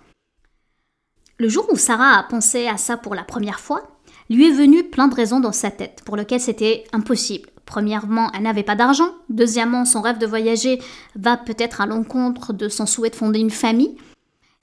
Le 1.39 1.49
jour 1.49 1.67
où 1.73 1.77
Sarah 1.77 2.19
a 2.19 2.23
pensé 2.23 2.69
à 2.69 2.77
ça 2.77 2.99
pour 2.99 3.15
la 3.15 3.25
première 3.25 3.61
fois, 3.61 3.83
lui 4.29 4.49
est 4.49 4.53
venu 4.53 4.85
plein 4.85 5.09
de 5.09 5.15
raisons 5.15 5.41
dans 5.41 5.53
sa 5.53 5.71
tête 5.71 6.03
pour 6.05 6.17
lesquelles 6.17 6.41
c'était 6.41 6.85
impossible. 6.93 7.49
Premièrement, 7.65 8.31
elle 8.35 8.43
n'avait 8.43 8.63
pas 8.63 8.77
d'argent. 8.77 9.09
Deuxièmement, 9.31 9.87
son 9.87 10.03
rêve 10.03 10.19
de 10.19 10.27
voyager 10.27 10.79
va 11.17 11.39
peut-être 11.39 11.81
à 11.81 11.87
l'encontre 11.87 12.53
de 12.53 12.69
son 12.69 12.85
souhait 12.85 13.11
de 13.11 13.17
fonder 13.17 13.39
une 13.39 13.51
famille. 13.51 13.97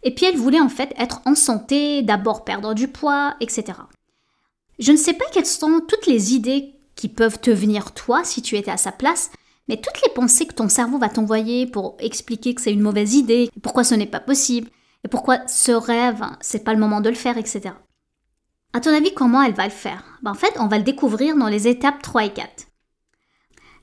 Et 0.03 0.13
puis 0.13 0.27
elle 0.27 0.37
voulait 0.37 0.61
en 0.61 0.69
fait 0.69 0.93
être 0.97 1.21
en 1.25 1.33
santé, 1.33 2.03
d'abord 2.03 2.45
perdre 2.45 2.75
du 2.75 2.87
poids, 2.87 3.35
etc. 3.41 3.79
Je 4.77 4.91
ne 4.91 4.97
sais 4.97 5.13
pas 5.13 5.25
quelles 5.33 5.47
sont 5.47 5.81
toutes 5.85 6.05
les 6.05 6.35
idées 6.35 6.78
qui 6.99 7.07
peuvent 7.07 7.39
te 7.39 7.49
venir 7.49 7.93
toi 7.93 8.25
si 8.25 8.41
tu 8.41 8.57
étais 8.57 8.71
à 8.71 8.75
sa 8.75 8.91
place, 8.91 9.31
mais 9.69 9.77
toutes 9.77 10.01
les 10.05 10.13
pensées 10.13 10.45
que 10.45 10.53
ton 10.53 10.67
cerveau 10.67 10.97
va 10.97 11.07
t'envoyer 11.07 11.65
pour 11.65 11.95
expliquer 11.99 12.53
que 12.53 12.61
c'est 12.61 12.73
une 12.73 12.81
mauvaise 12.81 13.15
idée, 13.15 13.49
pourquoi 13.63 13.85
ce 13.85 13.95
n'est 13.95 14.05
pas 14.05 14.19
possible, 14.19 14.69
et 15.05 15.07
pourquoi 15.07 15.47
ce 15.47 15.71
rêve, 15.71 16.25
c'est 16.41 16.65
pas 16.65 16.73
le 16.73 16.79
moment 16.79 16.99
de 16.99 17.07
le 17.07 17.15
faire, 17.15 17.37
etc. 17.37 17.73
À 18.73 18.81
ton 18.81 18.93
avis, 18.93 19.13
comment 19.13 19.41
elle 19.41 19.53
va 19.53 19.63
le 19.63 19.69
faire? 19.69 20.03
Ben, 20.23 20.31
En 20.31 20.35
fait, 20.35 20.53
on 20.59 20.67
va 20.67 20.77
le 20.77 20.83
découvrir 20.83 21.37
dans 21.37 21.47
les 21.47 21.69
étapes 21.69 22.01
3 22.01 22.25
et 22.25 22.33
4. 22.33 22.67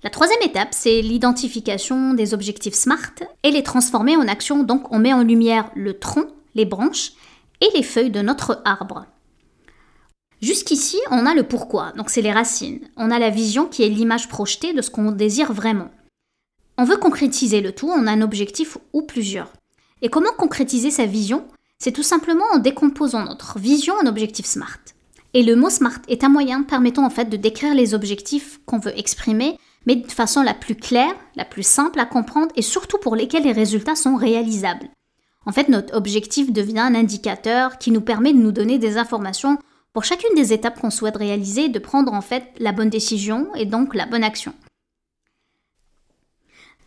La 0.03 0.11
troisième 0.11 0.43
étape, 0.43 0.75
c'est 0.75 1.01
l'identification 1.01 2.13
des 2.13 2.35
objectifs 2.35 2.75
SMART 2.75 3.15
et 3.43 3.51
les 3.51 3.63
transformer 3.63 4.15
en 4.19 4.29
action. 4.29 4.63
Donc, 4.63 4.93
on 4.93 4.99
met 4.99 5.15
en 5.15 5.23
lumière 5.23 5.71
le 5.75 5.99
tronc, 5.99 6.27
les 6.55 6.67
branches 6.67 7.13
et 7.63 7.69
les 7.75 7.83
feuilles 7.83 8.11
de 8.11 8.21
notre 8.21 8.61
arbre. 8.67 9.07
Jusqu'ici, 10.43 10.99
on 11.11 11.27
a 11.27 11.35
le 11.35 11.43
pourquoi, 11.43 11.93
donc 11.97 12.11
c'est 12.11 12.23
les 12.23 12.33
racines. 12.33 12.81
On 12.97 13.11
a 13.11 13.19
la 13.19 13.31
vision 13.31 13.67
qui 13.67 13.83
est 13.83 13.89
l'image 13.89 14.29
projetée 14.29 14.73
de 14.73 14.83
ce 14.83 14.91
qu'on 14.91 15.13
désire 15.13 15.53
vraiment. 15.53 15.91
On 16.79 16.85
veut 16.85 16.99
concrétiser 16.99 17.61
le 17.61 17.73
tout, 17.73 17.89
on 17.89 18.07
a 18.07 18.13
un 18.13 18.21
objectif 18.21 18.77
ou 18.93 19.03
plusieurs. 19.03 19.53
Et 20.03 20.09
comment 20.09 20.33
concrétiser 20.37 20.91
sa 20.91 21.07
vision? 21.07 21.47
C'est 21.79 21.93
tout 21.93 22.03
simplement 22.03 22.45
en 22.53 22.59
décomposant 22.59 23.25
notre 23.25 23.59
vision 23.59 23.95
en 23.95 24.07
objectifs 24.07 24.47
SMART. 24.47 24.81
Et 25.35 25.43
le 25.43 25.57
mot 25.57 25.71
SMART 25.71 26.01
est 26.09 26.25
un 26.25 26.29
moyen 26.29 26.63
permettant 26.63 27.05
en 27.05 27.11
fait 27.11 27.31
de 27.31 27.37
décrire 27.37 27.75
les 27.75 27.95
objectifs 27.95 28.61
qu'on 28.67 28.79
veut 28.79 28.99
exprimer 28.99 29.59
mais 29.87 29.97
de 29.97 30.11
façon 30.11 30.43
la 30.43 30.53
plus 30.53 30.75
claire, 30.75 31.15
la 31.37 31.45
plus 31.45 31.63
simple 31.63 32.01
à 32.01 32.07
comprendre 32.07 32.53
et 32.57 32.63
surtout 32.63 32.99
pour 32.99 33.17
lesquels 33.17 33.45
les 33.45 33.53
résultats 33.53 33.95
sont 33.95 34.17
réalisables. 34.17 34.89
En 35.47 35.53
fait, 35.53 35.69
notre 35.69 35.97
objectif 35.97 36.53
devient 36.53 36.81
un 36.81 36.97
indicateur 36.97 37.79
qui 37.79 37.93
nous 37.93 38.01
permet 38.01 38.33
de 38.33 38.39
nous 38.39 38.51
donner 38.51 38.79
des 38.79 38.99
informations 38.99 39.59
pour 39.97 40.05
chacune 40.05 40.35
des 40.35 40.53
étapes 40.53 40.79
qu'on 40.79 40.91
souhaite 40.91 41.17
réaliser 41.17 41.71
de 41.71 41.79
prendre 41.79 42.13
en 42.13 42.21
fait 42.21 42.45
la 42.59 42.73
bonne 42.73 42.91
décision 42.91 43.49
et 43.55 43.65
donc 43.65 43.95
la 43.95 44.05
bonne 44.05 44.25
action. 44.25 44.53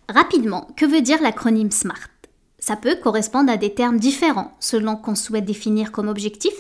Rapidement, 0.07 0.67
que 0.77 0.85
veut 0.85 1.01
dire 1.01 1.19
l'acronyme 1.19 1.71
SMART? 1.71 2.11
Ça 2.59 2.75
peut 2.75 2.97
correspondre 3.01 3.51
à 3.51 3.57
des 3.57 3.73
termes 3.73 3.97
différents 3.97 4.55
selon 4.59 4.95
qu'on 4.95 5.15
souhaite 5.15 5.45
définir 5.45 5.91
comme 5.91 6.07
objectif. 6.07 6.53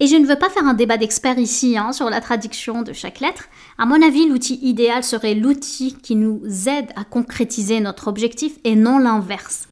Et 0.00 0.08
je 0.08 0.16
ne 0.16 0.26
veux 0.26 0.34
pas 0.34 0.50
faire 0.50 0.66
un 0.66 0.74
débat 0.74 0.96
d'experts 0.96 1.38
ici 1.38 1.78
hein, 1.78 1.92
sur 1.92 2.10
la 2.10 2.20
traduction 2.20 2.82
de 2.82 2.92
chaque 2.92 3.20
lettre. 3.20 3.44
À 3.78 3.86
mon 3.86 4.02
avis, 4.02 4.28
l'outil 4.28 4.58
idéal 4.62 5.04
serait 5.04 5.36
l'outil 5.36 5.94
qui 6.02 6.16
nous 6.16 6.42
aide 6.68 6.90
à 6.96 7.04
concrétiser 7.04 7.78
notre 7.78 8.08
objectif 8.08 8.58
et 8.64 8.74
non 8.74 8.98
l'inverse. 8.98 9.68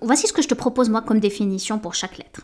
Voici 0.00 0.28
ce 0.28 0.32
que 0.32 0.42
je 0.42 0.48
te 0.48 0.54
propose 0.54 0.90
moi 0.90 1.02
comme 1.02 1.18
définition 1.18 1.80
pour 1.80 1.96
chaque 1.96 2.18
lettre. 2.18 2.42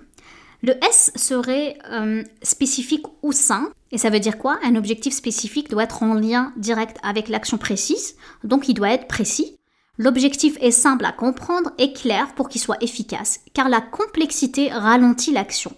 Le 0.66 0.82
S 0.82 1.12
serait 1.14 1.76
euh, 1.90 2.24
spécifique 2.42 3.04
ou 3.22 3.32
sain. 3.32 3.70
Et 3.92 3.98
ça 3.98 4.08
veut 4.08 4.18
dire 4.18 4.38
quoi? 4.38 4.58
Un 4.64 4.76
objectif 4.76 5.12
spécifique 5.12 5.68
doit 5.68 5.82
être 5.82 6.02
en 6.02 6.14
lien 6.14 6.54
direct 6.56 6.96
avec 7.02 7.28
l'action 7.28 7.58
précise, 7.58 8.16
donc 8.44 8.66
il 8.66 8.72
doit 8.72 8.94
être 8.94 9.06
précis. 9.06 9.58
L'objectif 9.98 10.56
est 10.62 10.70
simple 10.70 11.04
à 11.04 11.12
comprendre 11.12 11.72
et 11.76 11.92
clair 11.92 12.34
pour 12.34 12.48
qu'il 12.48 12.62
soit 12.62 12.82
efficace, 12.82 13.40
car 13.52 13.68
la 13.68 13.82
complexité 13.82 14.72
ralentit 14.72 15.32
l'action. 15.32 15.76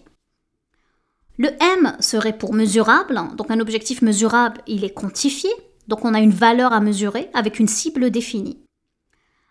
Le 1.36 1.48
M 1.60 1.96
serait 1.98 2.38
pour 2.38 2.54
mesurable, 2.54 3.20
donc 3.34 3.50
un 3.50 3.58
objectif 3.58 4.02
mesurable, 4.02 4.60
il 4.68 4.84
est 4.84 4.94
quantifié, 4.94 5.50
donc 5.88 6.04
on 6.04 6.14
a 6.14 6.20
une 6.20 6.30
valeur 6.30 6.72
à 6.72 6.80
mesurer 6.80 7.28
avec 7.34 7.58
une 7.58 7.66
cible 7.66 8.12
définie. 8.12 8.62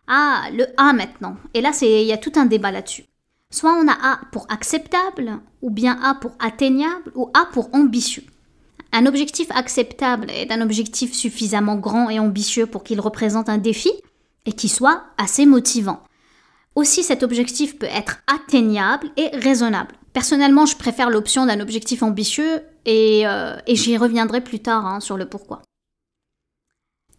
Ah, 0.07 0.45
le 0.53 0.65
A 0.77 0.93
maintenant, 0.93 1.35
et 1.53 1.59
là 1.59 1.71
il 1.81 2.07
y 2.07 2.13
a 2.13 2.17
tout 2.17 2.33
un 2.35 2.45
débat 2.45 2.71
là-dessus. 2.71 3.03
Soit 3.51 3.73
on 3.73 3.87
a 3.87 3.93
A 3.93 4.19
pour 4.31 4.45
acceptable, 4.49 5.39
ou 5.61 5.69
bien 5.69 5.97
A 6.03 6.15
pour 6.15 6.31
atteignable, 6.39 7.11
ou 7.15 7.29
A 7.33 7.45
pour 7.51 7.69
ambitieux. 7.73 8.23
Un 8.91 9.05
objectif 9.05 9.47
acceptable 9.51 10.29
est 10.31 10.51
un 10.51 10.61
objectif 10.61 11.13
suffisamment 11.13 11.75
grand 11.75 12.09
et 12.09 12.19
ambitieux 12.19 12.65
pour 12.65 12.83
qu'il 12.83 12.99
représente 12.99 13.49
un 13.49 13.57
défi, 13.57 13.91
et 14.45 14.53
qui 14.53 14.69
soit 14.69 15.03
assez 15.17 15.45
motivant. 15.45 16.01
Aussi, 16.75 17.03
cet 17.03 17.23
objectif 17.23 17.79
peut 17.79 17.87
être 17.89 18.17
atteignable 18.27 19.07
et 19.17 19.27
raisonnable. 19.33 19.95
Personnellement, 20.13 20.65
je 20.65 20.77
préfère 20.77 21.09
l'option 21.09 21.45
d'un 21.45 21.59
objectif 21.59 22.03
ambitieux 22.03 22.61
et, 22.85 23.27
euh, 23.27 23.55
j'y 23.67 23.97
reviendrai 23.97 24.41
plus 24.41 24.59
tard 24.59 24.85
hein, 24.85 24.99
sur 24.99 25.17
le 25.17 25.27
pourquoi. 25.27 25.61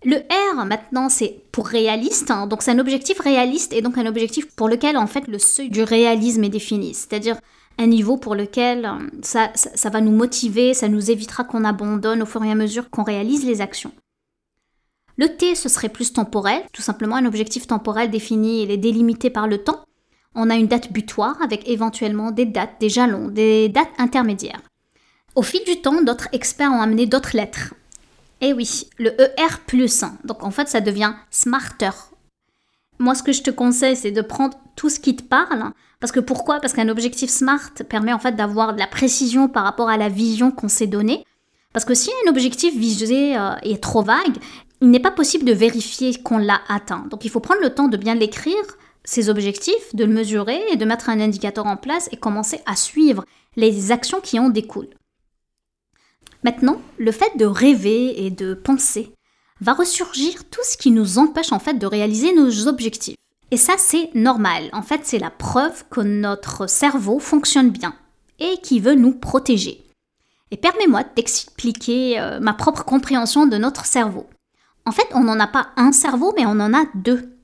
Le 0.06 0.18
R 0.18 0.64
maintenant 0.64 1.08
c'est 1.08 1.42
pour 1.50 1.66
réaliste, 1.66 2.30
hein. 2.30 2.46
donc 2.46 2.62
c'est 2.62 2.70
un 2.70 2.78
objectif 2.78 3.18
réaliste 3.18 3.72
et 3.72 3.82
donc 3.82 3.98
un 3.98 4.06
objectif 4.06 4.46
pour 4.54 4.68
lequel 4.68 4.96
en 4.96 5.08
fait 5.08 5.26
le 5.26 5.40
seuil 5.40 5.68
du 5.68 5.82
réalisme 5.82 6.44
est 6.44 6.48
défini, 6.48 6.94
c'est-à-dire 6.94 7.36
un 7.76 7.88
niveau 7.88 8.16
pour 8.16 8.36
lequel 8.36 8.84
euh, 8.84 9.04
ça, 9.22 9.50
ça 9.54 9.90
va 9.90 10.00
nous 10.00 10.12
motiver, 10.12 10.74
ça 10.74 10.86
nous 10.86 11.10
évitera 11.10 11.42
qu'on 11.42 11.64
abandonne 11.64 12.22
au 12.22 12.26
fur 12.26 12.44
et 12.44 12.52
à 12.52 12.54
mesure 12.54 12.88
qu'on 12.88 13.02
réalise 13.02 13.44
les 13.44 13.60
actions. 13.60 13.90
Le 15.16 15.26
T, 15.26 15.56
ce 15.56 15.68
serait 15.68 15.88
plus 15.88 16.12
temporel, 16.12 16.62
tout 16.72 16.82
simplement 16.82 17.16
un 17.16 17.26
objectif 17.26 17.66
temporel 17.66 18.08
défini 18.08 18.62
et 18.62 18.76
délimité 18.76 19.28
par 19.28 19.48
le 19.48 19.58
temps. 19.58 19.82
On 20.36 20.50
a 20.50 20.54
une 20.54 20.68
date 20.68 20.92
butoir 20.92 21.42
avec 21.42 21.68
éventuellement 21.68 22.30
des 22.30 22.46
dates, 22.46 22.78
des 22.78 22.90
jalons, 22.90 23.26
des 23.26 23.68
dates 23.70 23.90
intermédiaires. 23.98 24.62
Au 25.34 25.42
fil 25.42 25.64
du 25.66 25.80
temps, 25.80 26.00
d'autres 26.00 26.28
experts 26.30 26.70
ont 26.70 26.80
amené 26.80 27.06
d'autres 27.06 27.36
lettres. 27.36 27.74
Eh 28.40 28.52
oui, 28.52 28.86
le 28.98 29.10
ER+, 29.20 30.06
donc 30.24 30.42
en 30.42 30.50
fait 30.50 30.68
ça 30.68 30.80
devient 30.80 31.14
smarter. 31.30 31.90
Moi 32.98 33.14
ce 33.14 33.22
que 33.22 33.32
je 33.32 33.42
te 33.42 33.50
conseille 33.50 33.96
c'est 33.96 34.10
de 34.10 34.20
prendre 34.20 34.58
tout 34.76 34.90
ce 34.90 35.00
qui 35.00 35.16
te 35.16 35.22
parle, 35.22 35.72
parce 36.00 36.12
que 36.12 36.20
pourquoi? 36.20 36.60
Parce 36.60 36.72
qu'un 36.72 36.88
objectif 36.88 37.30
SMART 37.30 37.72
permet 37.88 38.12
en 38.12 38.18
fait 38.18 38.36
d'avoir 38.36 38.74
de 38.74 38.78
la 38.78 38.86
précision 38.86 39.48
par 39.48 39.64
rapport 39.64 39.88
à 39.88 39.96
la 39.96 40.08
vision 40.08 40.50
qu'on 40.50 40.68
s'est 40.68 40.86
donnée. 40.86 41.24
Parce 41.72 41.84
que 41.84 41.94
si 41.94 42.10
un 42.24 42.30
objectif 42.30 42.76
visé 42.76 43.36
euh, 43.36 43.54
est 43.62 43.82
trop 43.82 44.02
vague, 44.02 44.36
il 44.80 44.90
n'est 44.90 45.00
pas 45.00 45.10
possible 45.10 45.44
de 45.44 45.52
vérifier 45.52 46.14
qu'on 46.22 46.38
l'a 46.38 46.60
atteint. 46.68 47.06
Donc 47.10 47.24
il 47.24 47.30
faut 47.30 47.40
prendre 47.40 47.62
le 47.62 47.70
temps 47.70 47.88
de 47.88 47.96
bien 47.96 48.14
l'écrire, 48.14 48.54
ces 49.04 49.30
objectifs, 49.30 49.94
de 49.94 50.04
le 50.04 50.12
mesurer 50.12 50.60
et 50.70 50.76
de 50.76 50.84
mettre 50.84 51.08
un 51.08 51.20
indicateur 51.20 51.66
en 51.66 51.76
place 51.76 52.08
et 52.12 52.16
commencer 52.16 52.60
à 52.66 52.76
suivre 52.76 53.24
les 53.56 53.92
actions 53.92 54.20
qui 54.20 54.38
en 54.38 54.50
découlent. 54.50 54.94
Maintenant, 56.44 56.80
le 56.98 57.12
fait 57.12 57.36
de 57.36 57.46
rêver 57.46 58.24
et 58.24 58.30
de 58.30 58.54
penser 58.54 59.12
va 59.60 59.72
ressurgir 59.72 60.44
tout 60.50 60.60
ce 60.64 60.76
qui 60.76 60.90
nous 60.90 61.18
empêche 61.18 61.52
en 61.52 61.58
fait 61.58 61.74
de 61.74 61.86
réaliser 61.86 62.34
nos 62.34 62.68
objectifs. 62.68 63.16
Et 63.50 63.56
ça, 63.56 63.74
c'est 63.78 64.10
normal. 64.14 64.68
En 64.72 64.82
fait, 64.82 65.00
c'est 65.04 65.18
la 65.18 65.30
preuve 65.30 65.84
que 65.90 66.00
notre 66.00 66.68
cerveau 66.68 67.18
fonctionne 67.18 67.70
bien 67.70 67.94
et 68.38 68.58
qui 68.62 68.80
veut 68.80 68.94
nous 68.94 69.12
protéger. 69.12 69.84
Et 70.50 70.56
permets-moi 70.56 71.02
de 71.02 71.08
t'expliquer 71.14 72.20
euh, 72.20 72.38
ma 72.40 72.54
propre 72.54 72.84
compréhension 72.84 73.46
de 73.46 73.56
notre 73.56 73.86
cerveau. 73.86 74.26
En 74.84 74.92
fait, 74.92 75.06
on 75.12 75.24
n'en 75.24 75.40
a 75.40 75.46
pas 75.46 75.68
un 75.76 75.92
cerveau, 75.92 76.32
mais 76.36 76.46
on 76.46 76.60
en 76.60 76.72
a 76.72 76.84
deux. 76.94 77.36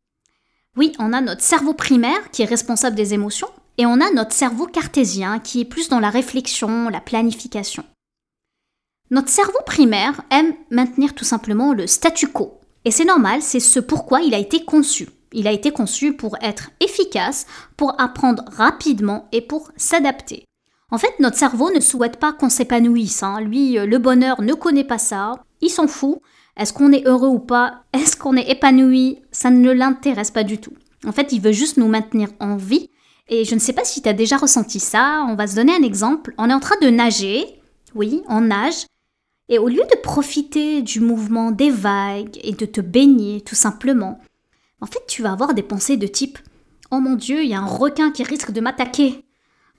Oui, 0.77 0.93
on 0.99 1.13
a 1.13 1.21
notre 1.21 1.43
cerveau 1.43 1.75
primaire 1.75 2.31
qui 2.31 2.43
est 2.43 2.47
responsable 2.47 2.97
des 2.97 3.15
émotions, 3.15 3.49
et 3.79 3.87
on 3.87 4.01
a 4.01 4.11
notre 4.13 4.33
cerveau 4.33 4.67
cartésien 4.67 5.39
qui 5.41 5.61
est 5.61 5.65
plus 5.65 5.89
dans 5.89 6.01
la 6.01 6.11
réflexion, 6.11 6.89
la 6.89 7.01
planification. 7.01 7.85
Notre 9.13 9.29
cerveau 9.29 9.59
primaire 9.67 10.23
aime 10.31 10.55
maintenir 10.71 11.15
tout 11.15 11.27
simplement 11.27 11.75
le 11.75 11.87
statu 11.87 12.29
quo. 12.29 12.59
Et 12.87 12.91
c'est 12.91 13.05
normal, 13.05 13.43
c'est 13.43 13.61
ce 13.61 13.79
pourquoi 13.79 14.23
il 14.23 14.33
a 14.33 14.39
été 14.39 14.65
conçu. 14.65 15.07
Il 15.35 15.47
a 15.47 15.53
été 15.53 15.71
conçu 15.71 16.15
pour 16.15 16.39
être 16.41 16.71
efficace, 16.81 17.45
pour 17.77 18.01
apprendre 18.01 18.43
rapidement 18.47 19.29
et 19.31 19.43
pour 19.43 19.71
s'adapter. 19.77 20.47
En 20.91 20.97
fait, 20.97 21.13
notre 21.21 21.37
cerveau 21.37 21.71
ne 21.71 21.81
souhaite 21.81 22.17
pas 22.17 22.33
qu'on 22.33 22.49
s'épanouisse. 22.49 23.23
Hein. 23.23 23.43
Lui, 23.43 23.75
le 23.75 23.99
bonheur 23.99 24.41
ne 24.41 24.55
connaît 24.55 24.83
pas 24.83 24.97
ça. 24.97 25.35
Il 25.61 25.69
s'en 25.69 25.89
fout. 25.89 26.17
Est-ce 26.57 26.73
qu'on 26.73 26.91
est 26.91 27.07
heureux 27.07 27.29
ou 27.29 27.39
pas? 27.39 27.83
Est-ce 27.93 28.17
qu'on 28.17 28.35
est 28.39 28.51
épanoui? 28.51 29.19
Ça 29.31 29.51
ne 29.51 29.73
l'intéresse 29.73 30.31
pas 30.31 30.43
du 30.43 30.57
tout. 30.57 30.73
En 31.07 31.13
fait, 31.13 31.33
il 31.33 31.43
veut 31.43 31.53
juste 31.53 31.77
nous 31.77 31.87
maintenir 31.87 32.31
en 32.41 32.57
vie. 32.57 32.89
Et 33.29 33.45
je 33.45 33.55
ne 33.55 33.61
sais 33.61 33.75
pas 33.75 33.85
si 33.85 34.01
tu 34.01 34.09
as 34.09 34.15
déjà 34.15 34.39
ressenti 34.39 34.81
ça. 34.81 35.27
On 35.29 35.35
va 35.35 35.47
se 35.47 35.57
donner 35.57 35.75
un 35.75 35.83
exemple. 35.83 36.33
On 36.39 36.49
est 36.49 36.55
en 36.55 36.61
train 36.61 36.77
de 36.81 36.89
nager. 36.89 37.45
Oui, 37.95 38.23
on 38.27 38.41
nage. 38.41 38.87
Et 39.53 39.59
au 39.59 39.69
lieu 39.69 39.83
de 39.83 40.01
profiter 40.01 40.81
du 40.81 41.01
mouvement 41.01 41.51
des 41.51 41.69
vagues 41.69 42.41
et 42.43 42.53
de 42.53 42.65
te 42.65 42.81
baigner 42.81 43.43
tout 43.43 43.55
simplement, 43.55 44.19
en 44.81 44.87
fait, 44.87 45.03
tu 45.07 45.21
vas 45.21 45.33
avoir 45.33 45.53
des 45.53 45.63
pensées 45.63 45.99
de 45.99 46.07
type 46.07 46.39
Oh 46.91 47.01
mon 47.01 47.17
Dieu, 47.17 47.43
il 47.43 47.51
y 47.51 47.55
a 47.55 47.61
un 47.61 47.67
requin 47.67 48.11
qui 48.11 48.23
risque 48.23 48.51
de 48.51 48.63
m'attaquer. 48.63 49.27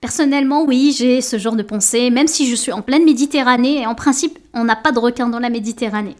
Personnellement, 0.00 0.62
oui, 0.64 0.94
j'ai 0.96 1.20
ce 1.20 1.38
genre 1.38 1.56
de 1.56 1.64
pensée, 1.64 2.10
même 2.10 2.28
si 2.28 2.48
je 2.48 2.54
suis 2.54 2.70
en 2.70 2.82
pleine 2.82 3.04
Méditerranée 3.04 3.80
et 3.80 3.86
en 3.88 3.96
principe, 3.96 4.38
on 4.52 4.62
n'a 4.62 4.76
pas 4.76 4.92
de 4.92 5.00
requin 5.00 5.28
dans 5.28 5.40
la 5.40 5.50
Méditerranée. 5.50 6.14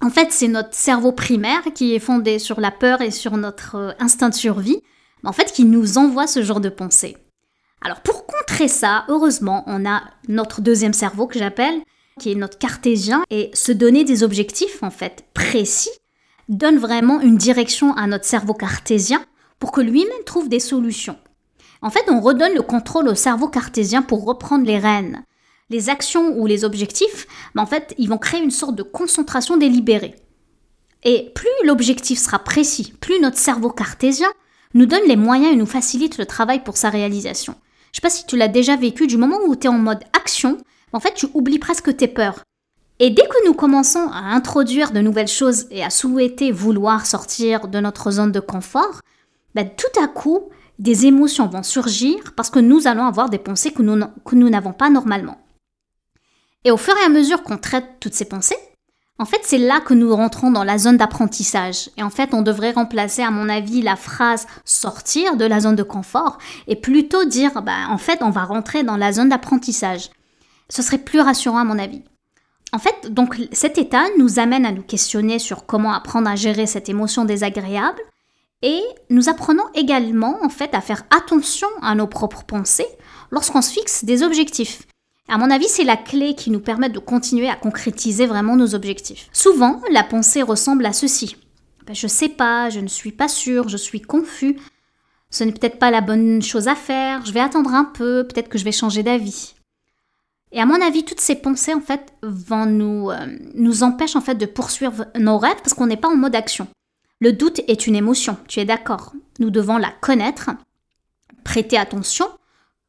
En 0.00 0.10
fait, 0.10 0.28
c'est 0.30 0.46
notre 0.46 0.74
cerveau 0.74 1.10
primaire 1.10 1.64
qui 1.74 1.92
est 1.92 1.98
fondé 1.98 2.38
sur 2.38 2.60
la 2.60 2.70
peur 2.70 3.02
et 3.02 3.10
sur 3.10 3.36
notre 3.36 3.74
euh, 3.74 3.92
instinct 3.98 4.28
de 4.28 4.34
survie, 4.34 4.80
en 5.24 5.32
fait, 5.32 5.52
qui 5.52 5.64
nous 5.64 5.98
envoie 5.98 6.28
ce 6.28 6.44
genre 6.44 6.60
de 6.60 6.68
pensée. 6.68 7.16
Alors, 7.82 8.00
pour 8.02 8.26
contrer 8.26 8.68
ça, 8.68 9.06
heureusement, 9.08 9.64
on 9.66 9.84
a 9.90 10.04
notre 10.28 10.60
deuxième 10.60 10.92
cerveau 10.92 11.26
que 11.26 11.40
j'appelle, 11.40 11.82
qui 12.20 12.32
est 12.32 12.36
notre 12.36 12.58
cartésien, 12.58 13.22
et 13.30 13.50
se 13.54 13.72
donner 13.72 14.04
des 14.04 14.22
objectifs, 14.22 14.82
en 14.82 14.90
fait, 14.90 15.24
précis, 15.34 15.90
donne 16.48 16.78
vraiment 16.78 17.20
une 17.20 17.36
direction 17.36 17.94
à 17.94 18.06
notre 18.06 18.24
cerveau 18.24 18.54
cartésien 18.54 19.24
pour 19.58 19.72
que 19.72 19.80
lui-même 19.80 20.24
trouve 20.24 20.48
des 20.48 20.60
solutions. 20.60 21.18
En 21.82 21.90
fait, 21.90 22.04
on 22.08 22.20
redonne 22.20 22.54
le 22.54 22.62
contrôle 22.62 23.08
au 23.08 23.14
cerveau 23.14 23.48
cartésien 23.48 24.02
pour 24.02 24.24
reprendre 24.24 24.66
les 24.66 24.78
rênes 24.78 25.24
les 25.70 25.90
actions 25.90 26.38
ou 26.38 26.46
les 26.46 26.64
objectifs, 26.64 27.26
ben, 27.54 27.62
en 27.62 27.66
fait, 27.66 27.94
ils 27.98 28.08
vont 28.08 28.18
créer 28.18 28.42
une 28.42 28.50
sorte 28.50 28.76
de 28.76 28.82
concentration 28.82 29.56
délibérée. 29.56 30.14
Et 31.02 31.30
plus 31.34 31.48
l'objectif 31.64 32.18
sera 32.18 32.38
précis, 32.38 32.94
plus 33.00 33.20
notre 33.20 33.38
cerveau 33.38 33.70
cartésien 33.70 34.30
nous 34.74 34.86
donne 34.86 35.06
les 35.06 35.16
moyens 35.16 35.52
et 35.52 35.56
nous 35.56 35.66
facilite 35.66 36.18
le 36.18 36.26
travail 36.26 36.62
pour 36.62 36.76
sa 36.76 36.90
réalisation. 36.90 37.54
Je 37.92 37.96
sais 37.96 38.02
pas 38.02 38.10
si 38.10 38.26
tu 38.26 38.36
l'as 38.36 38.48
déjà 38.48 38.76
vécu, 38.76 39.06
du 39.06 39.16
moment 39.16 39.38
où 39.46 39.56
tu 39.56 39.66
es 39.66 39.70
en 39.70 39.78
mode 39.78 40.04
action, 40.12 40.58
en 40.92 41.00
fait, 41.00 41.14
tu 41.14 41.26
oublies 41.34 41.58
presque 41.58 41.96
tes 41.96 42.08
peurs. 42.08 42.42
Et 42.98 43.10
dès 43.10 43.26
que 43.26 43.46
nous 43.46 43.54
commençons 43.54 44.08
à 44.12 44.34
introduire 44.34 44.92
de 44.92 45.00
nouvelles 45.00 45.28
choses 45.28 45.66
et 45.70 45.84
à 45.84 45.90
souhaiter 45.90 46.50
vouloir 46.50 47.04
sortir 47.04 47.68
de 47.68 47.78
notre 47.78 48.10
zone 48.10 48.32
de 48.32 48.40
confort, 48.40 49.00
ben, 49.54 49.68
tout 49.68 50.00
à 50.02 50.06
coup, 50.06 50.48
des 50.78 51.06
émotions 51.06 51.48
vont 51.48 51.62
surgir 51.62 52.16
parce 52.36 52.50
que 52.50 52.58
nous 52.58 52.86
allons 52.86 53.04
avoir 53.04 53.28
des 53.28 53.38
pensées 53.38 53.72
que 53.72 53.82
nous 53.82 54.48
n'avons 54.48 54.72
pas 54.72 54.90
normalement. 54.90 55.38
Et 56.64 56.70
au 56.70 56.76
fur 56.76 56.94
et 56.96 57.04
à 57.04 57.08
mesure 57.08 57.42
qu'on 57.42 57.58
traite 57.58 57.84
toutes 58.00 58.14
ces 58.14 58.24
pensées, 58.24 58.56
en 59.18 59.24
fait, 59.24 59.40
c'est 59.44 59.58
là 59.58 59.80
que 59.80 59.94
nous 59.94 60.14
rentrons 60.14 60.50
dans 60.50 60.64
la 60.64 60.76
zone 60.76 60.98
d'apprentissage. 60.98 61.88
Et 61.96 62.02
en 62.02 62.10
fait, 62.10 62.34
on 62.34 62.42
devrait 62.42 62.72
remplacer, 62.72 63.22
à 63.22 63.30
mon 63.30 63.48
avis, 63.48 63.80
la 63.80 63.96
phrase 63.96 64.46
sortir 64.64 65.36
de 65.36 65.46
la 65.46 65.60
zone 65.60 65.76
de 65.76 65.82
confort 65.82 66.36
et 66.66 66.76
plutôt 66.76 67.24
dire, 67.24 67.62
bah, 67.62 67.88
en 67.88 67.96
fait, 67.96 68.22
on 68.22 68.30
va 68.30 68.44
rentrer 68.44 68.82
dans 68.82 68.98
la 68.98 69.12
zone 69.12 69.30
d'apprentissage. 69.30 70.10
Ce 70.68 70.82
serait 70.82 70.98
plus 70.98 71.20
rassurant, 71.20 71.58
à 71.58 71.64
mon 71.64 71.78
avis. 71.78 72.02
En 72.72 72.78
fait, 72.78 73.12
donc, 73.12 73.40
cet 73.52 73.78
état 73.78 74.04
nous 74.18 74.38
amène 74.38 74.66
à 74.66 74.72
nous 74.72 74.82
questionner 74.82 75.38
sur 75.38 75.66
comment 75.66 75.92
apprendre 75.92 76.28
à 76.28 76.36
gérer 76.36 76.66
cette 76.66 76.88
émotion 76.88 77.24
désagréable 77.24 78.00
et 78.62 78.82
nous 79.10 79.28
apprenons 79.28 79.64
également, 79.74 80.38
en 80.42 80.48
fait, 80.48 80.74
à 80.74 80.80
faire 80.80 81.04
attention 81.10 81.68
à 81.82 81.94
nos 81.94 82.06
propres 82.06 82.44
pensées 82.44 82.86
lorsqu'on 83.30 83.62
se 83.62 83.72
fixe 83.72 84.04
des 84.04 84.22
objectifs. 84.22 84.82
À 85.28 85.38
mon 85.38 85.50
avis, 85.50 85.68
c'est 85.68 85.84
la 85.84 85.96
clé 85.96 86.34
qui 86.34 86.50
nous 86.50 86.60
permet 86.60 86.88
de 86.88 86.98
continuer 86.98 87.48
à 87.48 87.56
concrétiser 87.56 88.26
vraiment 88.26 88.56
nos 88.56 88.74
objectifs. 88.74 89.28
Souvent, 89.32 89.82
la 89.90 90.04
pensée 90.04 90.42
ressemble 90.42 90.86
à 90.86 90.92
ceci. 90.92 91.36
ben, 91.86 91.94
Je 91.94 92.06
sais 92.06 92.28
pas, 92.28 92.70
je 92.70 92.80
ne 92.80 92.86
suis 92.86 93.12
pas 93.12 93.28
sûre, 93.28 93.68
je 93.68 93.76
suis 93.76 94.00
confus. 94.00 94.56
Ce 95.30 95.44
n'est 95.44 95.52
peut-être 95.52 95.80
pas 95.80 95.90
la 95.90 96.00
bonne 96.00 96.40
chose 96.42 96.68
à 96.68 96.76
faire, 96.76 97.26
je 97.26 97.32
vais 97.32 97.40
attendre 97.40 97.74
un 97.74 97.84
peu, 97.84 98.26
peut-être 98.26 98.48
que 98.48 98.58
je 98.58 98.64
vais 98.64 98.72
changer 98.72 99.02
d'avis. 99.02 99.55
Et 100.56 100.60
à 100.60 100.64
mon 100.64 100.80
avis, 100.80 101.04
toutes 101.04 101.20
ces 101.20 101.34
pensées, 101.34 101.74
en 101.74 101.82
fait, 101.82 102.14
vont 102.22 102.64
nous, 102.64 103.10
euh, 103.10 103.26
nous 103.54 103.82
empêchent, 103.82 104.16
en 104.16 104.22
fait, 104.22 104.36
de 104.36 104.46
poursuivre 104.46 105.04
nos 105.14 105.36
rêves 105.36 105.58
parce 105.58 105.74
qu'on 105.74 105.86
n'est 105.86 105.98
pas 105.98 106.08
en 106.08 106.16
mode 106.16 106.34
action. 106.34 106.66
Le 107.20 107.34
doute 107.34 107.60
est 107.68 107.86
une 107.86 107.94
émotion, 107.94 108.38
tu 108.48 108.60
es 108.60 108.64
d'accord 108.64 109.12
Nous 109.38 109.50
devons 109.50 109.76
la 109.76 109.90
connaître, 110.00 110.48
prêter 111.44 111.76
attention 111.76 112.26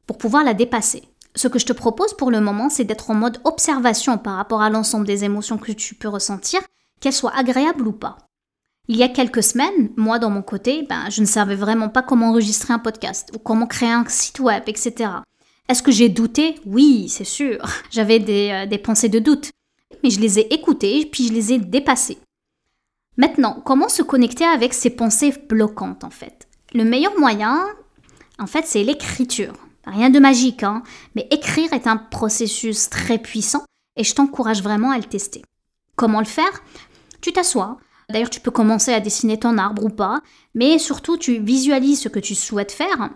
pour 0.06 0.16
pouvoir 0.16 0.44
la 0.44 0.54
dépasser. 0.54 1.02
Ce 1.34 1.46
que 1.46 1.58
je 1.58 1.66
te 1.66 1.74
propose 1.74 2.14
pour 2.14 2.30
le 2.30 2.40
moment, 2.40 2.70
c'est 2.70 2.84
d'être 2.84 3.10
en 3.10 3.14
mode 3.14 3.38
observation 3.44 4.16
par 4.16 4.36
rapport 4.36 4.62
à 4.62 4.70
l'ensemble 4.70 5.06
des 5.06 5.24
émotions 5.24 5.58
que 5.58 5.72
tu 5.72 5.94
peux 5.94 6.08
ressentir, 6.08 6.62
qu'elles 7.00 7.12
soient 7.12 7.36
agréables 7.36 7.86
ou 7.86 7.92
pas. 7.92 8.16
Il 8.88 8.96
y 8.96 9.02
a 9.02 9.10
quelques 9.10 9.42
semaines, 9.42 9.90
moi 9.94 10.18
dans 10.18 10.30
mon 10.30 10.40
côté, 10.40 10.86
ben, 10.88 11.10
je 11.10 11.20
ne 11.20 11.26
savais 11.26 11.54
vraiment 11.54 11.90
pas 11.90 12.00
comment 12.00 12.30
enregistrer 12.30 12.72
un 12.72 12.78
podcast 12.78 13.30
ou 13.34 13.38
comment 13.38 13.66
créer 13.66 13.92
un 13.92 14.06
site 14.08 14.40
web, 14.40 14.62
etc. 14.66 15.10
Est-ce 15.68 15.82
que 15.82 15.92
j'ai 15.92 16.08
douté? 16.08 16.56
Oui, 16.64 17.08
c'est 17.08 17.24
sûr. 17.24 17.58
J'avais 17.90 18.18
des, 18.18 18.50
euh, 18.50 18.66
des 18.66 18.78
pensées 18.78 19.08
de 19.08 19.18
doute. 19.18 19.50
Mais 20.02 20.10
je 20.10 20.20
les 20.20 20.38
ai 20.38 20.54
écoutées, 20.54 21.06
puis 21.10 21.28
je 21.28 21.32
les 21.32 21.52
ai 21.52 21.58
dépassées. 21.58 22.18
Maintenant, 23.16 23.60
comment 23.64 23.88
se 23.88 24.02
connecter 24.02 24.44
avec 24.44 24.72
ces 24.72 24.90
pensées 24.90 25.34
bloquantes 25.48 26.04
en 26.04 26.10
fait? 26.10 26.46
Le 26.72 26.84
meilleur 26.84 27.18
moyen, 27.18 27.66
en 28.38 28.46
fait, 28.46 28.64
c'est 28.66 28.84
l'écriture. 28.84 29.54
Rien 29.86 30.10
de 30.10 30.20
magique, 30.20 30.62
hein, 30.62 30.82
mais 31.16 31.26
écrire 31.30 31.72
est 31.72 31.86
un 31.86 31.96
processus 31.96 32.90
très 32.90 33.18
puissant 33.18 33.64
et 33.96 34.04
je 34.04 34.14
t'encourage 34.14 34.62
vraiment 34.62 34.90
à 34.90 34.98
le 34.98 35.04
tester. 35.04 35.42
Comment 35.96 36.20
le 36.20 36.26
faire? 36.26 36.62
Tu 37.20 37.32
t'assois. 37.32 37.78
D'ailleurs, 38.10 38.30
tu 38.30 38.40
peux 38.40 38.50
commencer 38.50 38.92
à 38.92 39.00
dessiner 39.00 39.38
ton 39.38 39.58
arbre 39.58 39.84
ou 39.84 39.90
pas, 39.90 40.20
mais 40.54 40.78
surtout, 40.78 41.16
tu 41.16 41.40
visualises 41.40 42.02
ce 42.02 42.08
que 42.08 42.20
tu 42.20 42.34
souhaites 42.34 42.72
faire. 42.72 43.10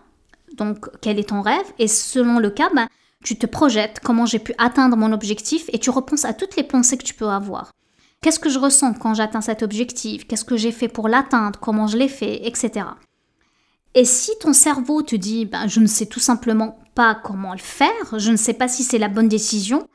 Donc, 0.56 0.88
quel 1.00 1.18
est 1.18 1.28
ton 1.28 1.42
rêve? 1.42 1.66
Et 1.78 1.88
selon 1.88 2.38
le 2.38 2.50
cas, 2.50 2.71
ben, 2.75 2.88
tu 3.25 3.37
te 3.37 3.47
projettes 3.47 4.00
comment 4.02 4.26
j'ai 4.26 4.38
pu 4.38 4.54
atteindre 4.59 4.97
mon 4.97 5.12
objectif 5.12 5.64
et 5.73 5.78
tu 5.78 5.90
repenses 5.90 6.25
à 6.25 6.35
toutes 6.35 6.56
les 6.56 6.64
pensées 6.64 6.97
que 6.97 7.04
tu 7.04 7.14
peux 7.14 7.28
avoir. 7.28 7.73
Qu'est-ce 8.21 8.38
que 8.38 8.50
je 8.50 8.59
ressens 8.59 8.94
quand 8.94 9.14
j'atteins 9.14 9.40
cet 9.40 9.62
objectif? 9.62 10.26
Qu'est-ce 10.26 10.44
que 10.44 10.56
j'ai 10.56 10.73
fait 10.73 10.88
pour 10.88 11.09
l'atteindre? 11.09 11.59
Comment 11.59 11.87
je 11.87 11.97
l'ai 11.97 12.09
fait? 12.09 12.47
Etc. 12.47 12.87
Et 13.94 14.04
si 14.04 14.30
ton 14.40 14.52
cerveau 14.52 15.02
te 15.02 15.16
dit 15.16 15.44
ben, 15.44 15.66
je 15.66 15.80
ne 15.80 15.87
sais 15.87 16.06
tout 16.06 16.21
simplement 16.21 16.78
pas 16.94 17.14
comment 17.14 17.52
le 17.52 17.59
faire, 17.59 18.18
je 18.18 18.30
ne 18.30 18.37
sais 18.37 18.54
pas 18.54 18.68
si 18.68 18.85
c'est 18.85 18.99
la 18.99 19.09
bonne 19.09 19.28
décision, 19.28 19.88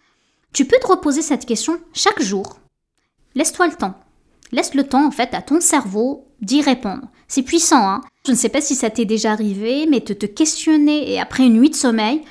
tu 0.54 0.66
peux 0.66 0.78
te 0.80 0.88
reposer 0.88 1.22
cette 1.22 1.46
question 1.46 1.80
chaque 1.94 2.22
jour. 2.22 2.60
Laisse-toi 3.36 3.68
le 3.68 3.76
temps. 3.76 3.96
Laisse 4.52 4.74
le 4.74 4.84
temps 4.84 5.06
en 5.06 5.12
fait 5.12 5.34
à 5.34 5.42
ton 5.42 5.60
cerveau 5.60 6.28
d'y 6.42 6.62
répondre. 6.62 7.08
C'est 7.28 7.44
puissant, 7.44 7.88
hein 7.88 8.02
Je 8.26 8.32
ne 8.32 8.38
sais 8.38 8.50
pas 8.50 8.62
si 8.62 8.76
ça 8.76 8.90
t'est 8.90 9.06
déjà 9.06 9.32
arrivé, 9.32 9.86
mais 9.90 10.00
de 10.00 10.14
te 10.14 10.26
questionner 10.26 11.12
et 11.12 11.20
après 11.20 11.46
une 11.46 11.60
nuit 11.60 11.70
de 11.70 11.76
sommeil, 11.76 12.22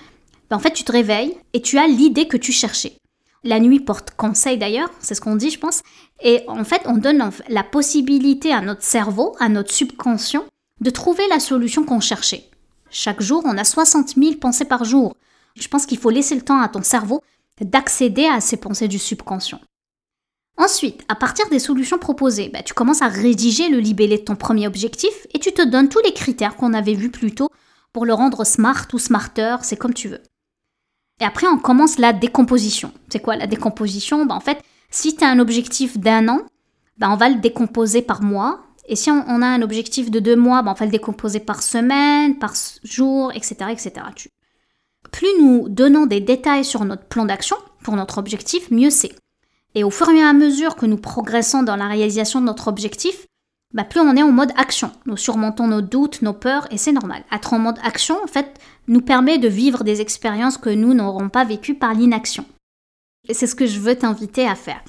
ben, 0.49 0.57
en 0.57 0.61
fait 0.61 0.73
tu 0.73 0.85
te 0.85 0.93
réveilles 0.93 1.37
et 1.53 1.61
tu 1.61 1.79
as 1.79 1.87
l'idée 1.87 2.29
que 2.29 2.37
tu 2.37 2.53
cherchais. 2.53 2.97
La 3.45 3.61
nuit 3.61 3.81
porte 3.81 4.13
conseil 4.13 4.59
d'ailleurs, 4.59 4.91
c'est 5.01 5.15
ce 5.15 5.21
qu'on 5.21 5.37
dit 5.37 5.51
je 5.51 5.59
pense, 5.59 5.83
et 6.23 6.41
en 6.49 6.65
fait 6.65 6.83
on 6.87 6.97
donne 6.97 7.31
la 7.49 7.63
possibilité 7.63 8.53
à 8.53 8.61
notre 8.61 8.83
cerveau, 8.83 9.37
à 9.39 9.49
notre 9.49 9.73
subconscient, 9.73 10.45
de 10.81 10.91
trouver 10.91 11.23
la 11.29 11.41
solution 11.41 11.85
qu'on 11.85 12.01
cherchait. 12.01 12.49
Chaque 12.91 13.21
jour, 13.21 13.43
on 13.45 13.59
a 13.59 13.65
60 13.65 14.15
000 14.17 14.37
pensées 14.37 14.65
par 14.65 14.85
jour. 14.85 15.15
Je 15.57 15.69
pense 15.69 15.87
qu'il 15.87 15.99
faut 15.99 16.11
laisser 16.11 16.35
le 16.35 16.43
temps 16.43 16.61
à 16.61 16.69
ton 16.69 16.83
cerveau 16.83 17.23
d'accéder 17.61 18.27
à 18.27 18.41
ces 18.41 18.57
pensées 18.57 18.89
du 18.89 18.99
subconscient. 18.99 19.61
Ensuite, 20.59 21.03
à 21.09 21.15
partir 21.15 21.49
des 21.51 21.59
solutions 21.59 21.99
proposées, 21.99 22.49
bah, 22.49 22.63
tu 22.63 22.73
commences 22.73 23.03
à 23.03 23.09
rédiger 23.09 23.69
le 23.69 23.79
libellé 23.79 24.19
de 24.19 24.25
ton 24.25 24.37
premier 24.37 24.67
objectif 24.67 25.11
et 25.35 25.39
tu 25.39 25.53
te 25.53 25.63
donnes 25.63 25.89
tous 25.89 26.01
les 26.05 26.15
critères 26.15 26.57
qu'on 26.57 26.73
avait 26.73 26.95
vus 26.95 27.11
plus 27.11 27.35
tôt 27.35 27.49
pour 27.93 28.07
le 28.07 28.15
rendre 28.15 28.45
smart 28.45 28.87
ou 28.93 28.99
smarter, 28.99 29.57
c'est 29.63 29.77
comme 29.77 29.95
tu 29.95 30.09
veux. 30.09 30.23
Et 31.21 31.25
après, 31.25 31.47
on 31.47 31.59
commence 31.59 31.99
la 31.99 32.13
décomposition. 32.13 32.93
C'est 33.11 33.21
quoi 33.21 33.37
la 33.37 33.47
décomposition? 33.47 34.27
Bah, 34.27 34.35
En 34.35 34.41
fait, 34.41 34.59
si 34.91 35.17
tu 35.17 35.25
as 35.25 35.29
un 35.29 35.39
objectif 35.39 35.99
d'un 35.99 36.29
an, 36.29 36.41
bah, 36.99 37.09
on 37.11 37.17
va 37.17 37.29
le 37.29 37.41
décomposer 37.41 38.03
par 38.03 38.23
mois 38.23 38.63
et 38.89 38.97
si 38.97 39.11
on, 39.11 39.43
a 39.43 39.47
un 39.47 39.63
objectif 39.63 40.11
de 40.11 40.21
deux 40.21 40.37
mois, 40.37 40.63
on 40.65 40.73
va 40.73 40.85
le 40.85 40.91
décomposer 40.91 41.41
par 41.41 41.63
semaine, 41.63 42.39
par 42.39 42.55
jour, 42.85 43.33
etc. 43.35 43.57
etc. 43.71 43.93
Plus 45.11 45.29
nous 45.41 45.69
donnons 45.69 46.07
des 46.07 46.21
détails 46.21 46.65
sur 46.65 46.85
notre 46.85 47.05
plan 47.05 47.25
d'action 47.25 47.57
pour 47.83 47.97
notre 47.97 48.19
objectif, 48.19 48.71
mieux 48.71 48.91
c'est. 48.91 49.13
Et 49.77 49.85
au 49.85 49.91
fur 49.91 50.09
et 50.09 50.23
à 50.23 50.33
mesure 50.33 50.75
que 50.75 50.87
nous 50.87 50.97
progressons 50.97 51.63
dans 51.63 51.77
la 51.77 51.87
réalisation 51.87 52.41
de 52.41 52.47
notre 52.47 52.69
objectif, 52.69 53.27
ben, 53.75 53.85
plus 53.85 54.01
on 54.01 54.17
est 54.17 54.23
en 54.23 54.33
mode 54.33 54.53
action. 54.57 54.91
Nous 55.05 55.19
surmontons 55.19 55.69
nos 55.69 55.83
doutes, 55.83 56.23
nos 56.23 56.33
peurs, 56.33 56.67
et 56.73 56.79
c'est 56.79 56.93
normal. 56.93 57.23
Être 57.31 57.53
en 57.53 57.59
mode 57.59 57.79
action, 57.83 58.17
en 58.25 58.27
fait, 58.27 58.59
nous 58.89 59.03
permet 59.03 59.37
de 59.37 59.49
vivre 59.49 59.85
des 59.85 60.01
expériences 60.01 60.57
que 60.57 60.71
nous 60.71 60.95
n'aurons 60.95 61.29
pas 61.29 61.45
vécues 61.45 61.75
par 61.75 61.93
l'inaction. 61.93 62.47
Et 63.29 63.35
c'est 63.35 63.47
ce 63.47 63.55
que 63.55 63.67
je 63.67 63.79
veux 63.79 63.95
t'inviter 63.95 64.49
à 64.49 64.55
faire. 64.55 64.83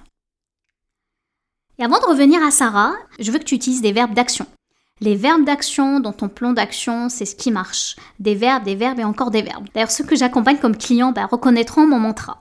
Et 1.80 1.84
avant 1.84 2.00
de 2.00 2.06
revenir 2.06 2.42
à 2.42 2.50
Sarah, 2.50 2.94
je 3.20 3.30
veux 3.30 3.40
que 3.40 3.44
tu 3.44 3.56
utilises 3.56 3.82
des 3.82 3.92
verbes 3.92 4.14
d'action. 4.14 4.46
Les 5.02 5.16
verbes 5.16 5.44
d'action 5.44 6.00
dans 6.00 6.14
ton 6.14 6.30
plan 6.30 6.54
d'action, 6.54 7.10
c'est 7.10 7.26
ce 7.26 7.36
qui 7.36 7.52
marche. 7.52 7.98
Des 8.20 8.36
verbes, 8.36 8.64
des 8.64 8.76
verbes 8.76 9.02
et 9.02 9.04
encore 9.04 9.32
des 9.32 9.42
verbes. 9.42 9.68
D'ailleurs, 9.74 9.92
ceux 9.92 10.06
que 10.06 10.16
j'accompagne 10.16 10.60
comme 10.60 10.78
clients 10.78 11.12
bah, 11.12 11.28
reconnaîtront 11.30 11.86
mon 11.86 12.00
mantra. 12.00 12.40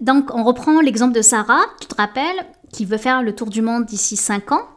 Donc, 0.00 0.34
on 0.34 0.44
reprend 0.44 0.80
l'exemple 0.80 1.14
de 1.14 1.22
Sarah, 1.22 1.62
tu 1.80 1.86
te 1.86 1.94
rappelles, 1.94 2.46
qui 2.72 2.84
veut 2.84 2.98
faire 2.98 3.22
le 3.22 3.34
tour 3.34 3.50
du 3.50 3.62
monde 3.62 3.84
d'ici 3.84 4.16
5 4.16 4.52
ans. 4.52 4.68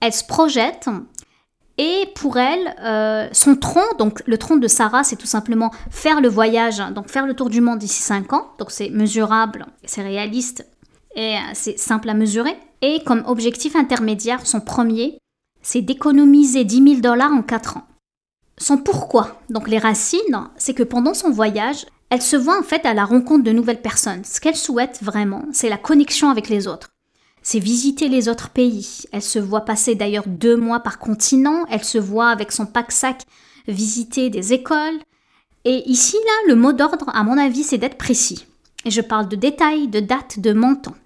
Elle 0.00 0.12
se 0.12 0.24
projette 0.24 0.88
et 1.82 2.08
pour 2.14 2.36
elle, 2.36 2.74
euh, 2.82 3.28
son 3.32 3.56
tronc, 3.56 3.96
donc 3.98 4.22
le 4.26 4.36
tronc 4.36 4.56
de 4.56 4.68
Sarah, 4.68 5.02
c'est 5.02 5.16
tout 5.16 5.26
simplement 5.26 5.70
faire 5.90 6.20
le 6.20 6.28
voyage, 6.28 6.78
donc 6.94 7.08
faire 7.08 7.26
le 7.26 7.32
tour 7.32 7.48
du 7.48 7.62
monde 7.62 7.78
d'ici 7.78 8.02
5 8.02 8.34
ans. 8.34 8.52
Donc 8.58 8.70
c'est 8.70 8.90
mesurable, 8.90 9.64
c'est 9.84 10.02
réaliste 10.02 10.66
et 11.16 11.36
euh, 11.36 11.40
c'est 11.54 11.78
simple 11.78 12.10
à 12.10 12.14
mesurer. 12.14 12.54
Et 12.82 13.02
comme 13.04 13.22
objectif 13.26 13.76
intermédiaire, 13.76 14.46
son 14.46 14.60
premier, 14.60 15.18
c'est 15.62 15.80
d'économiser 15.80 16.64
10 16.64 16.96
000 16.96 17.00
dollars 17.00 17.32
en 17.32 17.42
4 17.42 17.78
ans. 17.78 17.86
Son 18.58 18.76
pourquoi, 18.76 19.40
donc 19.48 19.66
les 19.66 19.78
racines, 19.78 20.48
c'est 20.58 20.74
que 20.74 20.82
pendant 20.82 21.14
son 21.14 21.30
voyage, 21.30 21.86
elle 22.10 22.22
se 22.22 22.36
voit 22.36 22.58
en 22.58 22.62
fait 22.62 22.84
à 22.84 22.92
la 22.92 23.04
rencontre 23.04 23.44
de 23.44 23.52
nouvelles 23.52 23.80
personnes. 23.80 24.24
Ce 24.24 24.40
qu'elle 24.40 24.56
souhaite 24.56 24.98
vraiment, 25.00 25.44
c'est 25.52 25.68
la 25.68 25.78
connexion 25.78 26.28
avec 26.28 26.48
les 26.48 26.66
autres. 26.66 26.90
C'est 27.42 27.60
visiter 27.60 28.08
les 28.08 28.28
autres 28.28 28.50
pays. 28.50 29.02
Elle 29.12 29.22
se 29.22 29.38
voit 29.38 29.64
passer 29.64 29.94
d'ailleurs 29.94 30.26
deux 30.26 30.56
mois 30.56 30.80
par 30.80 30.98
continent. 30.98 31.64
Elle 31.70 31.84
se 31.84 31.98
voit 31.98 32.28
avec 32.28 32.52
son 32.52 32.66
pack-sac 32.66 33.22
visiter 33.68 34.28
des 34.28 34.52
écoles. 34.52 34.98
Et 35.64 35.88
ici, 35.88 36.16
là, 36.16 36.52
le 36.52 36.56
mot 36.56 36.72
d'ordre, 36.72 37.06
à 37.14 37.22
mon 37.22 37.38
avis, 37.38 37.62
c'est 37.62 37.78
d'être 37.78 37.98
précis. 37.98 38.46
Et 38.84 38.90
je 38.90 39.00
parle 39.00 39.28
de 39.28 39.36
détails, 39.36 39.88
de 39.88 40.00
dates, 40.00 40.40
de 40.40 40.52
montants. 40.52 40.96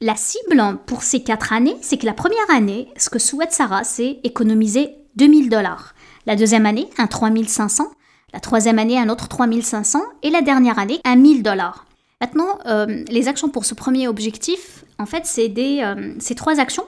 La 0.00 0.16
cible 0.16 0.78
pour 0.86 1.02
ces 1.02 1.22
quatre 1.22 1.52
années, 1.52 1.76
c'est 1.80 1.98
que 1.98 2.06
la 2.06 2.14
première 2.14 2.50
année, 2.50 2.88
ce 2.96 3.10
que 3.10 3.18
souhaite 3.18 3.52
Sarah, 3.52 3.84
c'est 3.84 4.18
économiser 4.24 4.96
2000 5.16 5.48
dollars. 5.48 5.94
La 6.26 6.36
deuxième 6.36 6.66
année, 6.66 6.88
un 6.98 7.06
3500. 7.06 7.84
La 8.32 8.40
troisième 8.40 8.78
année, 8.78 8.98
un 8.98 9.08
autre 9.08 9.28
3500. 9.28 10.00
Et 10.22 10.30
la 10.30 10.42
dernière 10.42 10.78
année, 10.78 11.00
un 11.04 11.16
1000 11.16 11.42
dollars. 11.42 11.86
Maintenant, 12.20 12.58
euh, 12.66 13.04
les 13.08 13.28
actions 13.28 13.48
pour 13.48 13.64
ce 13.64 13.74
premier 13.74 14.08
objectif, 14.08 14.84
en 14.98 15.06
fait, 15.06 15.26
c'est 15.26 15.52
euh, 15.58 16.14
ces 16.18 16.34
trois 16.34 16.60
actions 16.60 16.86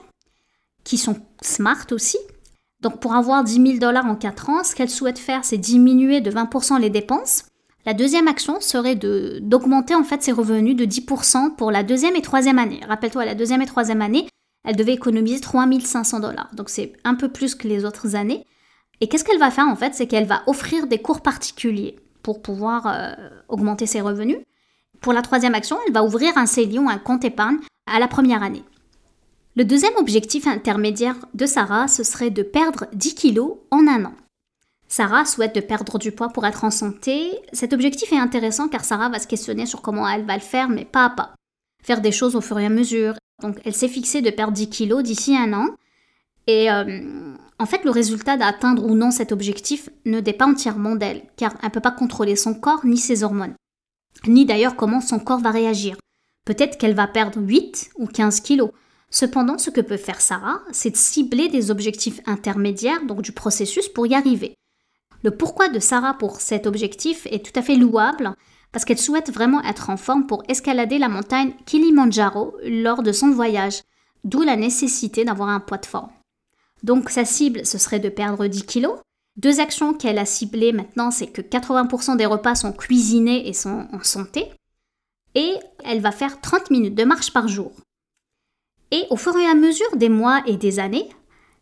qui 0.83 0.97
sont 0.97 1.17
smart 1.41 1.85
aussi. 1.91 2.17
Donc, 2.81 2.99
pour 2.99 3.15
avoir 3.15 3.43
10 3.43 3.53
000 3.53 3.77
dollars 3.79 4.05
en 4.05 4.15
4 4.15 4.49
ans, 4.49 4.63
ce 4.63 4.75
qu'elle 4.75 4.89
souhaite 4.89 5.19
faire, 5.19 5.43
c'est 5.43 5.57
diminuer 5.57 6.21
de 6.21 6.31
20% 6.31 6.79
les 6.79 6.89
dépenses 6.89 7.45
la 7.85 7.93
deuxième 7.93 8.27
action 8.27 8.59
serait 8.61 8.95
d'augmenter 8.95 9.93
en 9.93 10.03
fait 10.03 10.23
ses 10.23 10.31
revenus 10.31 10.75
de 10.75 10.85
10% 10.85 11.55
pour 11.55 11.71
la 11.71 11.83
deuxième 11.83 12.15
et 12.15 12.21
troisième 12.21 12.57
année. 12.57 12.79
Rappelle-toi, 12.87 13.25
la 13.25 13.35
deuxième 13.35 13.61
et 13.61 13.67
troisième 13.67 14.01
année, 14.01 14.27
elle 14.63 14.75
devait 14.75 14.93
économiser 14.93 15.39
3500 15.39 16.19
dollars. 16.19 16.49
Donc 16.55 16.69
c'est 16.69 16.93
un 17.03 17.13
peu 17.13 17.29
plus 17.29 17.53
que 17.53 17.67
les 17.67 17.85
autres 17.85 18.15
années. 18.15 18.43
Et 19.01 19.07
qu'est-ce 19.07 19.23
qu'elle 19.23 19.39
va 19.39 19.51
faire 19.51 19.67
en 19.67 19.75
fait? 19.75 19.93
C'est 19.93 20.07
qu'elle 20.07 20.25
va 20.25 20.43
offrir 20.47 20.87
des 20.87 20.99
cours 20.99 21.21
particuliers 21.21 21.97
pour 22.23 22.41
pouvoir 22.41 22.87
euh, 22.87 23.13
augmenter 23.49 23.85
ses 23.85 24.01
revenus. 24.01 24.37
Pour 25.01 25.13
la 25.13 25.21
troisième 25.21 25.55
action, 25.55 25.77
elle 25.85 25.93
va 25.93 26.03
ouvrir 26.03 26.37
un 26.37 26.45
CELI 26.45 26.79
un 26.79 26.97
compte 26.97 27.25
épargne 27.25 27.57
à 27.85 27.99
la 27.99 28.07
première 28.07 28.41
année. 28.41 28.63
Le 29.55 29.63
deuxième 29.63 29.95
objectif 29.97 30.47
intermédiaire 30.47 31.15
de 31.33 31.45
Sarah, 31.45 31.87
ce 31.87 32.03
serait 32.03 32.29
de 32.29 32.43
perdre 32.43 32.87
10 32.93 33.15
kilos 33.15 33.57
en 33.71 33.87
un 33.87 34.05
an. 34.05 34.13
Sarah 34.87 35.25
souhaite 35.25 35.55
de 35.55 35.61
perdre 35.61 35.97
du 35.97 36.11
poids 36.11 36.29
pour 36.29 36.45
être 36.45 36.63
en 36.63 36.71
santé. 36.71 37.31
Cet 37.53 37.73
objectif 37.73 38.11
est 38.11 38.17
intéressant 38.17 38.67
car 38.67 38.83
Sarah 38.83 39.09
va 39.09 39.19
se 39.19 39.27
questionner 39.27 39.65
sur 39.65 39.81
comment 39.81 40.07
elle 40.07 40.25
va 40.25 40.35
le 40.35 40.41
faire, 40.41 40.69
mais 40.69 40.85
pas 40.85 41.05
à 41.05 41.09
pas. 41.09 41.35
Faire 41.83 42.01
des 42.01 42.11
choses 42.11 42.35
au 42.35 42.41
fur 42.41 42.59
et 42.59 42.65
à 42.65 42.69
mesure. 42.69 43.15
Donc 43.41 43.59
elle 43.65 43.75
s'est 43.75 43.87
fixée 43.87 44.21
de 44.21 44.29
perdre 44.29 44.53
10 44.53 44.69
kilos 44.69 45.03
d'ici 45.03 45.35
un 45.37 45.53
an. 45.53 45.67
Et 46.47 46.71
euh, 46.71 47.35
en 47.57 47.65
fait, 47.65 47.83
le 47.85 47.91
résultat 47.91 48.37
d'atteindre 48.37 48.85
ou 48.85 48.95
non 48.95 49.11
cet 49.11 49.31
objectif 49.31 49.89
ne 50.05 50.19
dépend 50.19 50.51
entièrement 50.51 50.95
d'elle, 50.95 51.23
car 51.37 51.53
elle 51.61 51.69
ne 51.69 51.73
peut 51.73 51.79
pas 51.79 51.91
contrôler 51.91 52.35
son 52.35 52.53
corps 52.53 52.85
ni 52.85 52.97
ses 52.97 53.23
hormones, 53.23 53.55
ni 54.27 54.45
d'ailleurs 54.45 54.75
comment 54.75 55.01
son 55.01 55.19
corps 55.19 55.39
va 55.39 55.51
réagir. 55.51 55.97
Peut-être 56.45 56.77
qu'elle 56.77 56.93
va 56.93 57.07
perdre 57.07 57.41
8 57.41 57.91
ou 57.97 58.07
15 58.07 58.41
kilos. 58.41 58.71
Cependant, 59.09 59.57
ce 59.57 59.69
que 59.69 59.81
peut 59.81 59.97
faire 59.97 60.21
Sarah, 60.21 60.61
c'est 60.71 60.91
de 60.91 60.97
cibler 60.97 61.47
des 61.47 61.71
objectifs 61.71 62.19
intermédiaires, 62.25 63.05
donc 63.05 63.21
du 63.21 63.31
processus, 63.31 63.87
pour 63.87 64.05
y 64.05 64.15
arriver. 64.15 64.55
Le 65.23 65.31
pourquoi 65.31 65.69
de 65.69 65.79
Sarah 65.79 66.15
pour 66.15 66.41
cet 66.41 66.67
objectif 66.67 67.25
est 67.31 67.43
tout 67.43 67.57
à 67.57 67.63
fait 67.63 67.77
louable, 67.77 68.35
parce 68.71 68.83
qu'elle 68.83 68.99
souhaite 68.99 69.31
vraiment 69.31 69.63
être 69.63 69.89
en 69.89 69.97
forme 69.97 70.27
pour 70.27 70.43
escalader 70.49 70.99
la 70.99 71.07
montagne 71.07 71.53
Kilimanjaro 71.65 72.57
lors 72.65 73.01
de 73.01 73.13
son 73.13 73.31
voyage, 73.31 73.81
d'où 74.25 74.41
la 74.41 74.57
nécessité 74.57 75.23
d'avoir 75.23 75.49
un 75.49 75.61
poids 75.61 75.77
de 75.77 75.85
forme. 75.85 76.09
Donc 76.83 77.09
sa 77.09 77.25
cible, 77.25 77.65
ce 77.65 77.77
serait 77.77 77.99
de 77.99 78.09
perdre 78.09 78.47
10 78.47 78.65
kilos. 78.65 78.99
Deux 79.37 79.59
actions 79.59 79.93
qu'elle 79.93 80.17
a 80.17 80.25
ciblées 80.25 80.71
maintenant, 80.71 81.11
c'est 81.11 81.27
que 81.27 81.41
80% 81.41 82.15
des 82.15 82.25
repas 82.25 82.55
sont 82.55 82.71
cuisinés 82.71 83.47
et 83.47 83.53
sont 83.53 83.87
en 83.91 84.01
santé. 84.03 84.51
Et 85.33 85.55
elle 85.83 85.99
va 85.99 86.11
faire 86.11 86.39
30 86.39 86.71
minutes 86.71 86.95
de 86.95 87.03
marche 87.03 87.33
par 87.33 87.47
jour. 87.47 87.73
Et 88.91 89.03
au 89.09 89.17
fur 89.17 89.35
et 89.35 89.45
à 89.45 89.55
mesure 89.55 89.95
des 89.97 90.09
mois 90.09 90.41
et 90.45 90.55
des 90.55 90.79
années, 90.79 91.09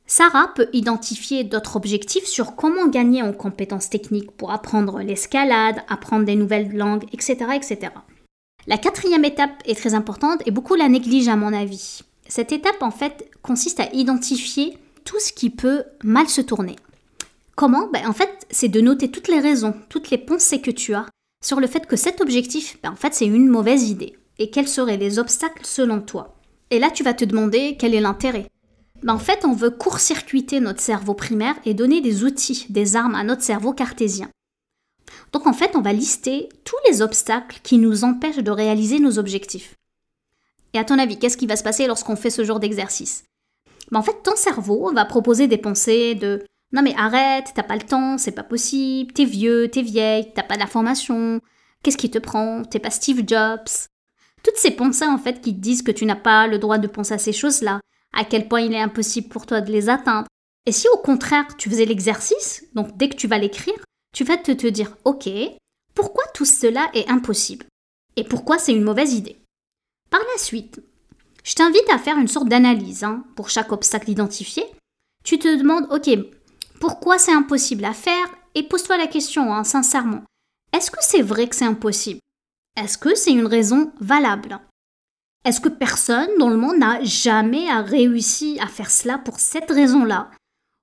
Sarah 0.06 0.54
peut 0.54 0.68
identifier 0.74 1.44
d'autres 1.44 1.78
objectifs 1.78 2.26
sur 2.26 2.56
comment 2.56 2.88
gagner 2.88 3.24
en 3.24 3.34
compétences 3.34 3.90
techniques 3.90 4.32
pour 4.32 4.52
apprendre 4.52 5.00
l'escalade, 5.00 5.82
apprendre 5.88 6.26
des 6.26 6.36
nouvelles 6.36 6.76
langues, 6.76 7.06
etc., 7.14 7.38
etc. 7.56 7.94
La 8.68 8.78
quatrième 8.78 9.26
étape 9.26 9.64
est 9.66 9.76
très 9.76 9.94
importante 9.94 10.42
et 10.46 10.52
beaucoup 10.52 10.76
la 10.76 10.90
négligent 10.90 11.30
à 11.30 11.36
mon 11.36 11.54
avis. 11.54 12.02
Cette 12.28 12.52
étape 12.52 12.82
en 12.82 12.92
fait 12.92 13.30
consiste 13.42 13.80
à 13.80 13.92
identifier 13.94 14.78
tout 15.04 15.20
ce 15.20 15.34
qui 15.34 15.50
peut 15.50 15.84
mal 16.04 16.28
se 16.28 16.42
tourner. 16.42 16.76
Comment 17.56 17.88
ben, 17.92 18.08
En 18.08 18.14
fait, 18.14 18.48
c'est 18.50 18.70
de 18.70 18.82
noter 18.82 19.12
toutes 19.12 19.28
les 19.28 19.40
raisons, 19.40 19.76
toutes 19.90 20.10
les 20.10 20.18
pensées 20.18 20.62
que 20.62 20.72
tu 20.72 20.94
as 20.94 21.06
sur 21.44 21.60
le 21.60 21.68
fait 21.68 21.86
que 21.86 21.96
cet 21.96 22.22
objectif, 22.22 22.78
ben, 22.82 22.92
en 22.92 22.96
fait, 22.96 23.14
c'est 23.14 23.26
une 23.26 23.48
mauvaise 23.48 23.90
idée. 23.90 24.18
Et 24.40 24.50
quels 24.50 24.68
seraient 24.68 24.98
les 24.98 25.20
obstacles 25.20 25.66
selon 25.66 26.02
toi 26.02 26.36
Et 26.72 26.80
là, 26.80 26.90
tu 26.90 27.04
vas 27.04 27.14
te 27.14 27.26
demander 27.26 27.78
quel 27.78 27.94
est 27.94 28.02
l'intérêt. 28.02 28.48
Ben, 29.04 29.14
en 29.14 29.20
fait, 29.20 29.46
on 29.46 29.54
veut 29.54 29.70
court-circuiter 29.70 30.60
notre 30.60 30.82
cerveau 30.82 31.14
primaire 31.14 31.56
et 31.66 31.74
donner 31.74 32.02
des 32.02 32.24
outils, 32.24 32.66
des 32.70 32.96
armes 32.96 33.16
à 33.16 33.24
notre 33.24 33.44
cerveau 33.44 33.74
cartésien. 33.74 34.30
Donc 35.34 35.48
en 35.48 35.54
fait, 35.54 35.76
on 35.76 35.82
va 35.82 35.94
lister 35.94 36.50
tous 36.64 36.78
les 36.88 37.02
obstacles 37.02 37.60
qui 37.64 37.78
nous 37.78 38.04
empêchent 38.04 38.38
de 38.38 38.52
réaliser 38.52 39.00
nos 39.00 39.18
objectifs. 39.18 39.76
Et 40.74 40.80
à 40.80 40.86
ton 40.86 40.98
avis, 41.00 41.18
qu'est-ce 41.18 41.38
qui 41.38 41.48
va 41.48 41.56
se 41.56 41.64
passer 41.64 41.88
lorsqu'on 41.88 42.16
fait 42.16 42.30
ce 42.30 42.44
genre 42.44 42.60
d'exercice? 42.60 43.26
Ben, 43.92 44.00
En 44.00 44.04
fait, 44.04 44.22
ton 44.24 44.36
cerveau 44.36 44.92
va 44.94 45.06
proposer 45.06 45.48
des 45.48 45.58
pensées 45.58 46.16
de 46.16 46.44
non 46.74 46.82
mais 46.82 46.96
arrête, 46.98 47.52
t'as 47.54 47.64
pas 47.64 47.76
le 47.76 47.84
temps, 47.84 48.18
c'est 48.18 48.32
pas 48.32 48.44
possible, 48.44 49.14
t'es 49.14 49.26
vieux, 49.26 49.70
t'es 49.70 49.84
vieille, 49.84 50.34
t'as 50.34 50.44
pas 50.44 50.58
d'informations, 50.58 51.40
qu'est-ce 51.84 51.98
qui 51.98 52.10
te 52.10 52.18
prend, 52.18 52.64
t'es 52.64 52.80
pas 52.80 52.90
Steve 52.90 53.24
Jobs. 53.28 53.70
Toutes 54.44 54.58
ces 54.58 54.72
pensées 54.72 55.06
en 55.06 55.20
fait 55.20 55.40
qui 55.40 55.56
te 55.56 55.62
disent 55.62 55.84
que 55.84 55.92
tu 55.92 56.06
n'as 56.06 56.16
pas 56.16 56.48
le 56.48 56.58
droit 56.58 56.80
de 56.80 56.88
penser 56.88 57.14
à 57.14 57.20
ces 57.20 57.32
choses-là, 57.32 57.80
à 58.12 58.26
quel 58.26 58.48
point 58.48 58.62
il 58.62 58.74
est 58.74 58.82
impossible 58.82 59.30
pour 59.30 59.46
toi 59.46 59.62
de 59.62 59.72
les 59.72 59.88
atteindre. 59.88 60.28
Et 60.66 60.72
si 60.72 60.88
au 60.94 60.98
contraire 60.98 61.56
tu 61.58 61.70
faisais 61.70 61.86
l'exercice, 61.86 62.66
donc 62.74 62.98
dès 62.98 63.10
que 63.10 63.16
tu 63.16 63.28
vas 63.28 63.38
l'écrire, 63.38 63.86
tu 64.12 64.24
vas 64.24 64.38
te, 64.38 64.52
te 64.52 64.68
dire 64.68 64.98
ok, 65.06 65.30
pourquoi 65.94 66.24
tout 66.34 66.46
cela 66.46 66.90
est 66.96 67.08
impossible? 67.10 67.68
Et 68.16 68.24
pourquoi 68.24 68.58
c'est 68.58 68.74
une 68.74 68.84
mauvaise 68.84 69.14
idée? 69.14 69.38
Par 70.10 70.22
la 70.22 70.42
suite, 70.42 70.82
je 71.44 71.56
t'invite 71.56 71.90
à 71.90 71.98
faire 71.98 72.18
une 72.18 72.28
sorte 72.28 72.50
d'analyse 72.50 73.04
hein, 73.04 73.24
pour 73.36 73.50
chaque 73.50 73.72
obstacle 73.72 74.10
identifié. 74.10 74.64
Tu 75.24 75.40
te 75.40 75.58
demandes 75.58 75.88
ok, 75.92 76.10
pourquoi 76.80 77.18
c'est 77.18 77.34
impossible 77.34 77.86
à 77.86 77.94
faire? 77.94 78.28
Et 78.56 78.64
pose-toi 78.64 78.98
la 78.98 79.08
question 79.08 79.54
hein, 79.54 79.64
sincèrement. 79.64 80.24
Est-ce 80.74 80.92
que 80.92 81.00
c'est 81.02 81.22
vrai 81.22 81.48
que 81.48 81.56
c'est 81.56 81.66
impossible? 81.66 82.20
Est-ce 82.76 82.98
que 82.98 83.16
c'est 83.16 83.32
une 83.32 83.46
raison 83.46 83.92
valable? 84.00 84.60
Est-ce 85.46 85.62
que 85.62 85.70
personne 85.70 86.30
dans 86.40 86.50
le 86.50 86.58
monde 86.58 86.78
n'a 86.78 87.04
jamais 87.04 87.72
réussi 87.72 88.58
à 88.62 88.68
faire 88.68 88.90
cela 88.90 89.18
pour 89.18 89.40
cette 89.40 89.70
raison-là? 89.70 90.32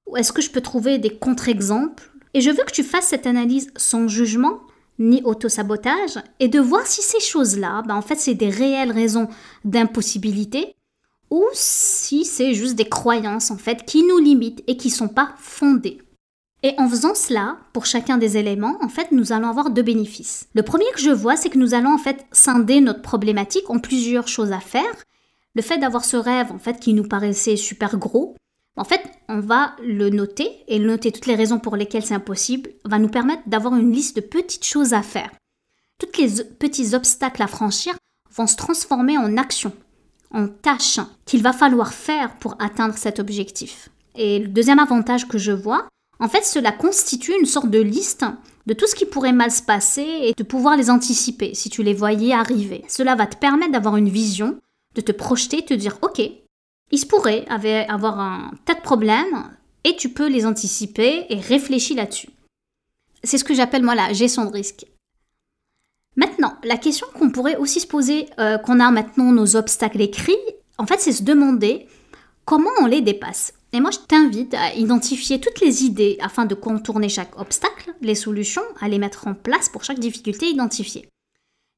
Ou 0.07 0.17
est-ce 0.17 0.33
que 0.33 0.43
je 0.43 0.51
peux 0.51 0.61
trouver 0.61 0.99
des 0.99 1.17
contre-exemples? 1.17 2.11
Et 2.35 2.41
je 2.41 2.51
veux 2.51 2.65
que 2.65 2.73
tu 2.73 2.85
fasses 2.85 3.09
cette 3.09 3.27
analyse 3.27 3.73
sans 3.77 4.07
jugement 4.07 4.61
ni 5.01 5.23
autosabotage 5.25 6.19
et 6.39 6.49
de 6.49 6.61
voir 6.61 6.87
si 6.87 7.03
ces 7.03 7.21
choses-là, 7.21 7.83
bah 7.87 7.97
en 7.97 8.03
fait, 8.03 8.17
c'est 8.17 8.35
des 8.35 8.51
réelles 8.51 8.93
raisons 8.93 9.29
d'impossibilité 9.65 10.77
ou 11.31 11.45
si 11.53 12.25
c'est 12.25 12.55
juste 12.55 12.77
des 12.77 12.89
croyances 12.89 13.51
en 13.51 13.57
fait 13.57 13.85
qui 13.85 14.03
nous 14.03 14.19
limitent 14.19 14.63
et 14.67 14.77
qui 14.77 14.91
sont 14.91 15.09
pas 15.09 15.35
fondées. 15.39 15.99
Et 16.63 16.75
en 16.77 16.89
faisant 16.89 17.15
cela, 17.15 17.57
pour 17.73 17.87
chacun 17.87 18.19
des 18.19 18.37
éléments, 18.37 18.77
en 18.83 18.89
fait, 18.89 19.13
nous 19.13 19.33
allons 19.33 19.49
avoir 19.49 19.71
deux 19.71 19.83
bénéfices. 19.83 20.47
Le 20.55 20.63
premier 20.63 20.85
que 20.95 21.01
je 21.01 21.11
vois, 21.11 21.37
c'est 21.37 21.49
que 21.49 21.57
nous 21.57 21.73
allons 21.73 21.95
en 21.95 21.99
fait 21.99 22.27
scinder 22.33 22.83
notre 22.83 23.01
problématique 23.01 23.71
en 23.71 23.79
plusieurs 23.79 24.29
choses 24.29 24.53
à 24.53 24.61
faire. 24.61 25.05
Le 25.55 25.63
fait 25.63 25.79
d'avoir 25.79 26.05
ce 26.05 26.19
rêve, 26.19 26.53
en 26.53 26.59
fait, 26.59 26.79
qui 26.79 26.93
nous 26.93 27.09
paraissait 27.09 27.57
super 27.57 27.97
gros, 27.97 28.37
en 28.81 28.85
fait, 28.85 29.03
on 29.29 29.41
va 29.41 29.77
le 29.85 30.09
noter 30.09 30.49
et 30.67 30.79
noter 30.79 31.13
toutes 31.13 31.27
les 31.27 31.35
raisons 31.35 31.59
pour 31.59 31.77
lesquelles 31.77 32.07
c'est 32.07 32.15
impossible 32.15 32.71
va 32.87 32.99
nous 32.99 33.11
permettre 33.11 33.43
d'avoir 33.45 33.77
une 33.77 33.93
liste 33.93 34.17
de 34.17 34.23
petites 34.23 34.65
choses 34.65 34.95
à 34.95 35.03
faire. 35.03 35.31
Tous 35.99 36.09
les 36.19 36.43
petits 36.45 36.95
obstacles 36.95 37.43
à 37.43 37.47
franchir 37.47 37.95
vont 38.35 38.47
se 38.47 38.57
transformer 38.57 39.19
en 39.19 39.37
actions, 39.37 39.75
en 40.31 40.49
tâches 40.49 40.99
qu'il 41.27 41.43
va 41.43 41.53
falloir 41.53 41.93
faire 41.93 42.35
pour 42.39 42.57
atteindre 42.59 42.97
cet 42.97 43.19
objectif. 43.19 43.91
Et 44.15 44.39
le 44.39 44.49
deuxième 44.49 44.79
avantage 44.79 45.29
que 45.29 45.37
je 45.37 45.53
vois, 45.53 45.87
en 46.19 46.31
fait, 46.31 46.47
cela 46.47 46.73
constitue 46.73 47.39
une 47.39 47.45
sorte 47.45 47.69
de 47.69 47.81
liste 47.81 48.25
de 48.65 48.73
tout 48.73 48.87
ce 48.87 48.95
qui 48.95 49.05
pourrait 49.05 49.35
mal 49.35 49.51
se 49.51 49.63
passer 49.63 50.07
et 50.23 50.33
de 50.35 50.43
pouvoir 50.43 50.79
les 50.79 50.89
anticiper 50.89 51.53
si 51.53 51.69
tu 51.69 51.83
les 51.83 51.93
voyais 51.93 52.33
arriver. 52.33 52.87
Cela 52.89 53.15
va 53.15 53.27
te 53.27 53.37
permettre 53.37 53.73
d'avoir 53.73 53.99
une 53.99 54.09
vision, 54.09 54.59
de 54.95 55.03
te 55.03 55.13
projeter, 55.13 55.67
te 55.67 55.75
dire 55.75 55.99
ok, 56.01 56.23
il 56.91 56.99
se 56.99 57.07
pourrait 57.07 57.47
avoir 57.49 58.19
un 58.19 58.51
tas 58.65 58.75
de 58.75 58.81
problèmes 58.81 59.51
et 59.85 59.97
tu 59.97 60.09
peux 60.09 60.29
les 60.29 60.47
anticiper 60.47 61.27
et 61.29 61.41
réfléchir 61.41 61.97
là-dessus. 61.97 62.31
C'est 63.23 63.39
ce 63.39 63.45
que 63.45 63.55
j'appelle 63.55 63.83
moi 63.83 63.95
la 63.95 64.13
gestion 64.13 64.45
de 64.45 64.53
risque. 64.53 64.87
Maintenant, 66.17 66.55
la 66.65 66.77
question 66.77 67.07
qu'on 67.19 67.31
pourrait 67.31 67.57
aussi 67.57 67.81
se 67.81 67.87
poser, 67.87 68.27
euh, 68.39 68.59
qu'on 68.59 68.81
a 68.81 68.91
maintenant 68.91 69.31
nos 69.33 69.57
obstacles 69.57 70.01
écrits, 70.01 70.37
en 70.79 70.87
fait, 70.87 71.01
c'est 71.01 71.13
se 71.13 71.23
demander 71.23 71.87
comment 72.45 72.71
on 72.81 72.87
les 72.87 73.01
dépasse. 73.01 73.55
Et 73.73 73.81
moi, 73.81 73.91
je 73.93 73.99
t'invite 73.99 74.55
à 74.55 74.75
identifier 74.75 75.41
toutes 75.41 75.61
les 75.61 75.85
idées 75.85 76.19
afin 76.21 76.45
de 76.45 76.55
contourner 76.55 77.09
chaque 77.09 77.39
obstacle, 77.39 77.95
les 78.01 78.17
solutions 78.17 78.63
à 78.81 78.89
les 78.89 78.99
mettre 78.99 79.29
en 79.29 79.35
place 79.35 79.69
pour 79.69 79.85
chaque 79.85 80.01
difficulté 80.01 80.47
identifiée. 80.47 81.09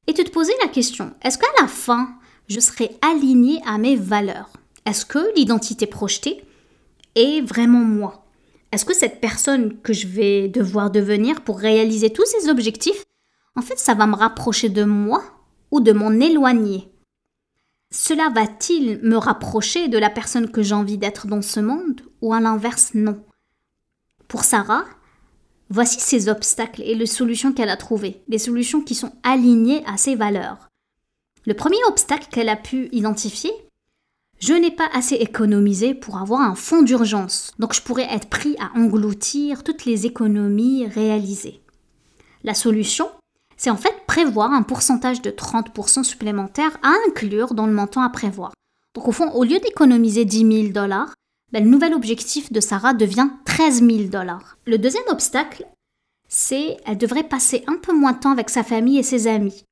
Et 0.07 0.13
de 0.13 0.23
te 0.23 0.31
poser 0.31 0.53
la 0.61 0.69
question, 0.69 1.13
est-ce 1.21 1.37
qu'à 1.37 1.61
la 1.61 1.67
fin, 1.67 2.15
je 2.47 2.59
serai 2.59 2.97
aligné 3.01 3.61
à 3.65 3.77
mes 3.77 3.95
valeurs? 3.95 4.49
Est-ce 4.85 5.05
que 5.05 5.33
l'identité 5.35 5.87
projetée 5.87 6.43
est 7.15 7.41
vraiment 7.41 7.79
moi? 7.79 8.25
Est-ce 8.71 8.85
que 8.85 8.95
cette 8.95 9.21
personne 9.21 9.79
que 9.81 9.93
je 9.93 10.07
vais 10.07 10.47
devoir 10.47 10.89
devenir 10.89 11.41
pour 11.41 11.59
réaliser 11.59 12.11
tous 12.11 12.25
ces 12.25 12.49
objectifs, 12.49 13.03
en 13.55 13.61
fait, 13.61 13.77
ça 13.77 13.93
va 13.93 14.07
me 14.07 14.15
rapprocher 14.15 14.69
de 14.69 14.83
moi 14.83 15.23
ou 15.71 15.79
de 15.79 15.91
m'en 15.91 16.11
éloigner? 16.11 16.89
Cela 17.91 18.29
va-t-il 18.29 18.99
me 19.03 19.17
rapprocher 19.17 19.87
de 19.87 19.99
la 19.99 20.09
personne 20.09 20.49
que 20.49 20.63
j'ai 20.63 20.73
envie 20.73 20.97
d'être 20.97 21.27
dans 21.27 21.43
ce 21.43 21.59
monde 21.59 22.01
ou 22.21 22.33
à 22.33 22.39
l'inverse 22.39 22.91
non? 22.95 23.23
Pour 24.27 24.43
Sarah, 24.43 24.85
voici 25.69 25.99
ses 25.99 26.27
obstacles 26.27 26.81
et 26.81 26.95
les 26.95 27.05
solutions 27.05 27.53
qu'elle 27.53 27.69
a 27.69 27.77
trouvées, 27.77 28.23
les 28.27 28.39
solutions 28.39 28.81
qui 28.81 28.95
sont 28.95 29.13
alignées 29.21 29.83
à 29.85 29.97
ses 29.97 30.15
valeurs. 30.15 30.69
Le 31.45 31.53
premier 31.53 31.77
obstacle 31.87 32.29
qu'elle 32.31 32.49
a 32.49 32.55
pu 32.55 32.89
identifier, 32.91 33.51
je 34.45 34.53
n'ai 34.53 34.71
pas 34.71 34.89
assez 34.91 35.15
économisé 35.15 35.93
pour 35.93 36.17
avoir 36.17 36.41
un 36.41 36.53
fonds 36.53 36.81
d'urgence, 36.81 37.53
donc 37.59 37.73
je 37.73 37.81
pourrais 37.81 38.13
être 38.13 38.27
pris 38.27 38.57
à 38.59 38.77
engloutir 38.77 39.63
toutes 39.63 39.85
les 39.85 40.05
économies 40.05 40.85
réalisées. 40.85 41.61
La 42.43 42.53
solution, 42.53 43.09
c'est 43.55 43.69
en 43.69 43.77
fait 43.77 43.95
prévoir 44.05 44.51
un 44.51 44.63
pourcentage 44.63 45.21
de 45.21 45.31
30% 45.31 46.03
supplémentaire 46.03 46.77
à 46.83 46.91
inclure 47.07 47.53
dans 47.53 47.67
le 47.67 47.71
montant 47.71 48.01
à 48.01 48.09
prévoir. 48.09 48.51
Donc 48.95 49.07
au 49.07 49.13
fond, 49.13 49.31
au 49.31 49.45
lieu 49.45 49.59
d'économiser 49.59 50.25
10 50.25 50.63
000 50.63 50.73
dollars, 50.73 51.13
ben, 51.53 51.63
le 51.63 51.69
nouvel 51.69 51.93
objectif 51.93 52.51
de 52.51 52.59
Sarah 52.59 52.93
devient 52.93 53.29
13 53.45 53.81
000 53.81 54.09
dollars. 54.09 54.57
Le 54.65 54.77
deuxième 54.77 55.07
obstacle, 55.07 55.65
c'est 56.27 56.75
qu'elle 56.85 56.97
devrait 56.97 57.29
passer 57.29 57.63
un 57.67 57.77
peu 57.77 57.93
moins 57.93 58.11
de 58.11 58.19
temps 58.19 58.33
avec 58.33 58.49
sa 58.49 58.65
famille 58.65 58.99
et 58.99 59.03
ses 59.03 59.27
amis. 59.27 59.63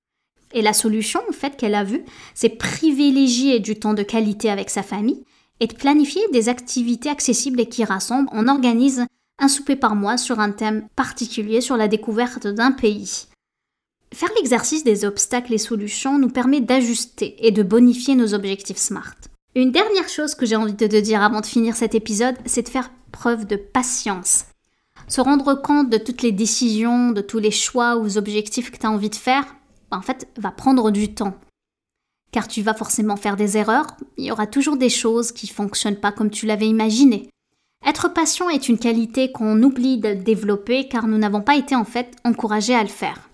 Et 0.54 0.62
la 0.62 0.74
solution, 0.74 1.22
en 1.30 1.34
fait, 1.34 1.58
qu'elle 1.58 1.76
a 1.76 1.84
vue, 1.84 2.04
c'est 2.34 2.50
privilégier 2.50 3.60
du 3.60 3.76
temps 3.76 3.94
de 3.94 4.04
qualité 4.04 4.50
avec 4.50 4.70
sa 4.70 4.84
famille 4.84 5.24
et 5.60 5.68
de 5.68 5.74
planifier 5.74 6.22
des 6.34 6.50
activités 6.50 7.10
accessibles 7.10 7.62
et 7.62 7.70
qui 7.70 7.84
rassemblent. 7.84 8.30
On 8.34 8.48
organise 8.48 9.06
un 9.40 9.48
souper 9.48 9.76
par 9.76 9.96
mois 9.96 10.18
sur 10.18 10.40
un 10.40 10.52
thème 10.52 10.88
particulier 10.96 11.62
sur 11.62 11.78
la 11.78 11.88
découverte 11.88 12.48
d'un 12.48 12.72
pays. 12.72 13.28
Faire 14.14 14.30
l'exercice 14.36 14.84
des 14.84 15.06
obstacles 15.06 15.54
et 15.54 15.58
solutions 15.58 16.20
nous 16.20 16.30
permet 16.30 16.60
d'ajuster 16.60 17.36
et 17.40 17.52
de 17.52 17.64
bonifier 17.64 18.16
nos 18.16 18.34
objectifs 18.34 18.78
SMART. 18.78 19.16
Une 19.56 19.72
dernière 19.72 20.10
chose 20.10 20.36
que 20.36 20.46
j'ai 20.46 20.56
envie 20.56 20.74
de 20.74 20.88
te 20.88 21.00
dire 21.00 21.22
avant 21.22 21.42
de 21.42 21.46
finir 21.46 21.76
cet 21.76 21.96
épisode, 21.96 22.36
c'est 22.46 22.64
de 22.64 22.70
faire 22.70 22.92
preuve 23.12 23.46
de 23.46 23.56
patience. 23.56 24.46
Se 25.08 25.22
rendre 25.22 25.56
compte 25.56 25.90
de 25.90 25.98
toutes 25.98 26.22
les 26.22 26.32
décisions, 26.32 27.12
de 27.12 27.22
tous 27.22 27.40
les 27.40 27.52
choix 27.52 27.98
ou 27.98 28.18
objectifs 28.18 28.72
que 28.72 28.78
tu 28.78 28.86
as 28.86 28.92
envie 28.92 29.10
de 29.10 29.16
faire, 29.16 29.46
bah, 29.91 29.97
en 29.97 30.01
fait, 30.01 30.27
va 30.38 30.51
prendre 30.51 30.89
du 30.89 31.13
temps. 31.13 31.36
car 32.32 32.47
tu 32.47 32.62
vas 32.62 32.73
forcément 32.73 33.17
faire 33.17 33.36
des 33.36 33.58
erreurs, 33.58 33.88
il 34.17 34.23
y 34.25 34.32
aura 34.32 34.47
toujours 34.47 34.77
des 34.77 34.89
choses 34.89 35.34
qui 35.34 35.47
fonctionnent 35.47 35.99
pas 35.99 36.13
comme 36.13 36.30
tu 36.30 36.45
l'avais 36.45 36.67
imaginé. 36.67 37.30
Être 37.86 38.08
patient 38.08 38.49
est 38.49 38.69
une 38.69 38.77
qualité 38.77 39.32
qu'on 39.32 39.62
oublie 39.62 39.97
de 39.97 40.13
développer 40.13 40.88
car 40.88 41.08
nous 41.08 41.17
n'avons 41.17 41.41
pas 41.41 41.58
été 41.58 41.75
en 41.75 41.84
fait 41.84 42.15
encouragés 42.23 42.75
à 42.75 42.84
le 42.84 42.89
faire. 42.89 43.30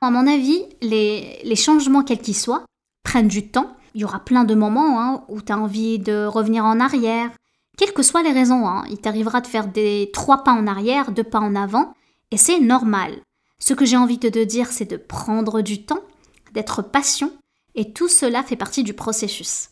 À 0.00 0.10
mon 0.10 0.26
avis, 0.26 0.62
les, 0.82 1.56
changements 1.56 2.04
quels 2.04 2.20
qu'ils 2.20 2.36
soient 2.36 2.64
prennent 3.02 3.28
du 3.28 3.48
temps. 3.48 3.74
Il 3.94 4.02
y 4.02 4.04
aura 4.04 4.20
plein 4.20 4.44
de 4.44 4.54
moments 4.54 5.00
hein, 5.00 5.24
où 5.28 5.40
tu 5.40 5.52
as 5.52 5.58
envie 5.58 5.98
de 5.98 6.26
revenir 6.26 6.64
en 6.64 6.78
arrière. 6.78 7.30
Quelles 7.78 7.94
que 7.94 8.02
soient 8.02 8.22
les 8.22 8.32
raisons, 8.32 8.68
hein, 8.68 8.84
il 8.90 8.98
t'arrivera 8.98 9.40
de 9.40 9.46
faire 9.46 9.66
des 9.66 10.10
trois 10.12 10.44
pas 10.44 10.52
en 10.52 10.66
arrière, 10.66 11.10
deux 11.10 11.24
pas 11.24 11.40
en 11.40 11.54
avant, 11.54 11.94
et 12.30 12.36
c'est 12.36 12.60
normal. 12.60 13.22
Ce 13.58 13.74
que 13.74 13.84
j'ai 13.84 13.96
envie 13.96 14.18
de 14.18 14.28
te 14.28 14.42
dire, 14.44 14.70
c'est 14.70 14.90
de 14.90 14.96
prendre 14.96 15.60
du 15.62 15.84
temps, 15.84 16.02
d'être 16.52 16.82
patient, 16.82 17.30
et 17.74 17.92
tout 17.92 18.08
cela 18.08 18.42
fait 18.42 18.56
partie 18.56 18.82
du 18.84 18.94
processus. 18.94 19.70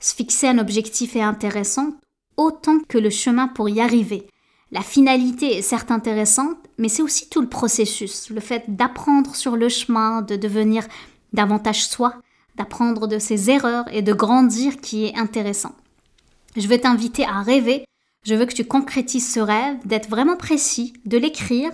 Se 0.00 0.14
fixer 0.14 0.48
un 0.48 0.58
objectif 0.58 1.16
est 1.16 1.22
intéressant 1.22 1.94
autant 2.36 2.78
que 2.88 2.98
le 2.98 3.10
chemin 3.10 3.48
pour 3.48 3.68
y 3.68 3.80
arriver. 3.80 4.28
La 4.70 4.82
finalité 4.82 5.56
est 5.56 5.62
certes 5.62 5.90
intéressante, 5.90 6.58
mais 6.76 6.88
c'est 6.88 7.02
aussi 7.02 7.28
tout 7.28 7.40
le 7.40 7.48
processus, 7.48 8.30
le 8.30 8.40
fait 8.40 8.64
d'apprendre 8.68 9.34
sur 9.34 9.56
le 9.56 9.68
chemin, 9.68 10.22
de 10.22 10.36
devenir 10.36 10.86
davantage 11.32 11.86
soi, 11.86 12.14
d'apprendre 12.56 13.06
de 13.06 13.18
ses 13.18 13.50
erreurs 13.50 13.86
et 13.92 14.02
de 14.02 14.12
grandir 14.12 14.76
qui 14.80 15.06
est 15.06 15.16
intéressant. 15.16 15.74
Je 16.56 16.68
veux 16.68 16.78
t'inviter 16.78 17.24
à 17.24 17.40
rêver, 17.40 17.84
je 18.24 18.34
veux 18.34 18.46
que 18.46 18.54
tu 18.54 18.64
concrétises 18.64 19.32
ce 19.32 19.40
rêve, 19.40 19.76
d'être 19.84 20.08
vraiment 20.10 20.36
précis, 20.36 20.92
de 21.06 21.18
l'écrire. 21.18 21.70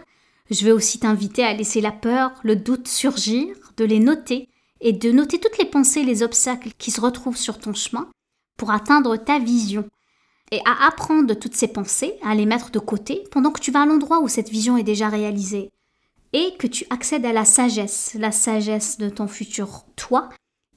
Je 0.51 0.65
veux 0.67 0.73
aussi 0.73 0.99
t'inviter 0.99 1.45
à 1.45 1.55
laisser 1.55 1.81
la 1.81 1.93
peur, 1.93 2.33
le 2.43 2.57
doute 2.57 2.89
surgir, 2.89 3.57
de 3.77 3.85
les 3.85 3.99
noter 3.99 4.49
et 4.81 4.93
de 4.93 5.11
noter 5.11 5.41
toutes 5.41 5.59
les 5.59 5.65
pensées, 5.65 6.05
les 6.05 6.23
obstacles 6.23 6.71
qui 6.79 6.91
se 6.91 7.01
retrouvent 7.01 7.37
sur 7.37 7.59
ton 7.59 7.73
chemin 7.73 8.11
pour 8.59 8.71
atteindre 8.71 9.17
ta 9.17 9.39
vision 9.39 9.89
et 10.53 10.61
à 10.67 10.87
apprendre 10.87 11.35
toutes 11.35 11.57
ces 11.57 11.69
pensées, 11.69 12.15
à 12.23 12.35
les 12.35 12.47
mettre 12.47 12.71
de 12.71 12.79
côté 12.79 13.25
pendant 13.31 13.51
que 13.51 13.61
tu 13.61 13.71
vas 13.71 13.83
à 13.83 13.87
l'endroit 13.87 14.21
où 14.21 14.29
cette 14.29 14.51
vision 14.51 14.77
est 14.77 14.83
déjà 14.83 15.09
réalisée 15.09 15.71
et 16.35 16.55
que 16.59 16.67
tu 16.67 16.85
accèdes 16.91 17.25
à 17.25 17.33
la 17.33 17.45
sagesse, 17.45 18.15
la 18.19 18.33
sagesse 18.33 18.99
de 18.99 19.09
ton 19.09 19.29
futur 19.29 19.87
toi 19.97 20.29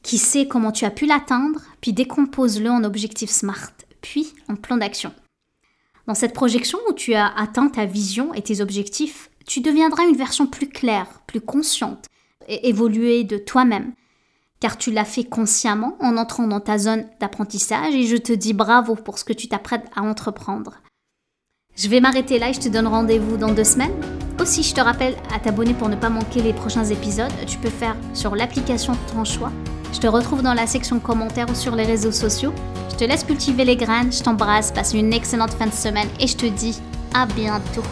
qui 0.03 0.17
sait 0.17 0.47
comment 0.47 0.71
tu 0.71 0.85
as 0.85 0.91
pu 0.91 1.05
l'atteindre, 1.05 1.59
puis 1.81 1.91
décompose-le 1.91 2.69
en 2.69 2.85
objectifs 2.85 3.31
SMART, 3.31 3.73
puis 3.99 4.33
en 4.47 4.55
plan 4.55 4.77
d'action. 4.77 5.13
Dans 6.05 6.13
cette 6.13 6.33
projection 6.33 6.79
où 6.89 6.93
tu 6.93 7.13
as 7.13 7.27
atteint 7.37 7.67
ta 7.67 7.85
vision 7.85 8.33
et 8.33 8.41
tes 8.41 8.61
objectifs, 8.61 9.29
tu 9.47 9.61
deviendras 9.61 10.03
une 10.03 10.15
version 10.15 10.45
plus 10.45 10.69
claire, 10.69 11.07
plus 11.25 11.41
consciente 11.41 12.05
et 12.47 12.69
évoluée 12.69 13.23
de 13.23 13.37
toi-même, 13.37 13.93
car 14.59 14.77
tu 14.77 14.91
l'as 14.91 15.05
fait 15.05 15.23
consciemment 15.23 15.97
en 15.99 16.17
entrant 16.17 16.47
dans 16.47 16.59
ta 16.59 16.77
zone 16.77 17.05
d'apprentissage 17.19 17.95
et 17.95 18.05
je 18.05 18.17
te 18.17 18.33
dis 18.33 18.53
bravo 18.53 18.95
pour 18.95 19.17
ce 19.17 19.23
que 19.23 19.33
tu 19.33 19.47
t'apprêtes 19.47 19.85
à 19.95 20.01
entreprendre. 20.01 20.81
Je 21.75 21.87
vais 21.89 22.01
m'arrêter 22.01 22.39
là 22.39 22.49
et 22.49 22.53
je 22.53 22.59
te 22.59 22.69
donne 22.69 22.87
rendez-vous 22.87 23.37
dans 23.37 23.53
deux 23.53 23.63
semaines. 23.63 23.93
Aussi, 24.39 24.63
je 24.63 24.73
te 24.73 24.81
rappelle 24.81 25.15
à 25.33 25.39
t'abonner 25.39 25.73
pour 25.73 25.89
ne 25.89 25.95
pas 25.95 26.09
manquer 26.09 26.41
les 26.41 26.53
prochains 26.53 26.85
épisodes. 26.85 27.31
Tu 27.45 27.57
peux 27.57 27.69
faire 27.69 27.95
sur 28.13 28.35
l'application 28.35 28.93
de 28.93 29.13
ton 29.13 29.23
choix. 29.23 29.51
Je 29.93 29.99
te 29.99 30.07
retrouve 30.07 30.41
dans 30.41 30.55
la 30.55 30.67
section 30.67 30.99
commentaires 30.99 31.49
ou 31.49 31.55
sur 31.55 31.75
les 31.75 31.85
réseaux 31.85 32.11
sociaux. 32.11 32.53
Je 32.89 32.95
te 32.95 33.03
laisse 33.03 33.23
cultiver 33.23 33.63
les 33.63 33.77
graines, 33.77 34.11
je 34.11 34.23
t'embrasse, 34.23 34.71
passe 34.71 34.93
une 34.93 35.13
excellente 35.13 35.53
fin 35.53 35.67
de 35.67 35.73
semaine 35.73 36.09
et 36.19 36.27
je 36.27 36.35
te 36.35 36.47
dis 36.47 36.79
à 37.13 37.25
bientôt. 37.27 37.83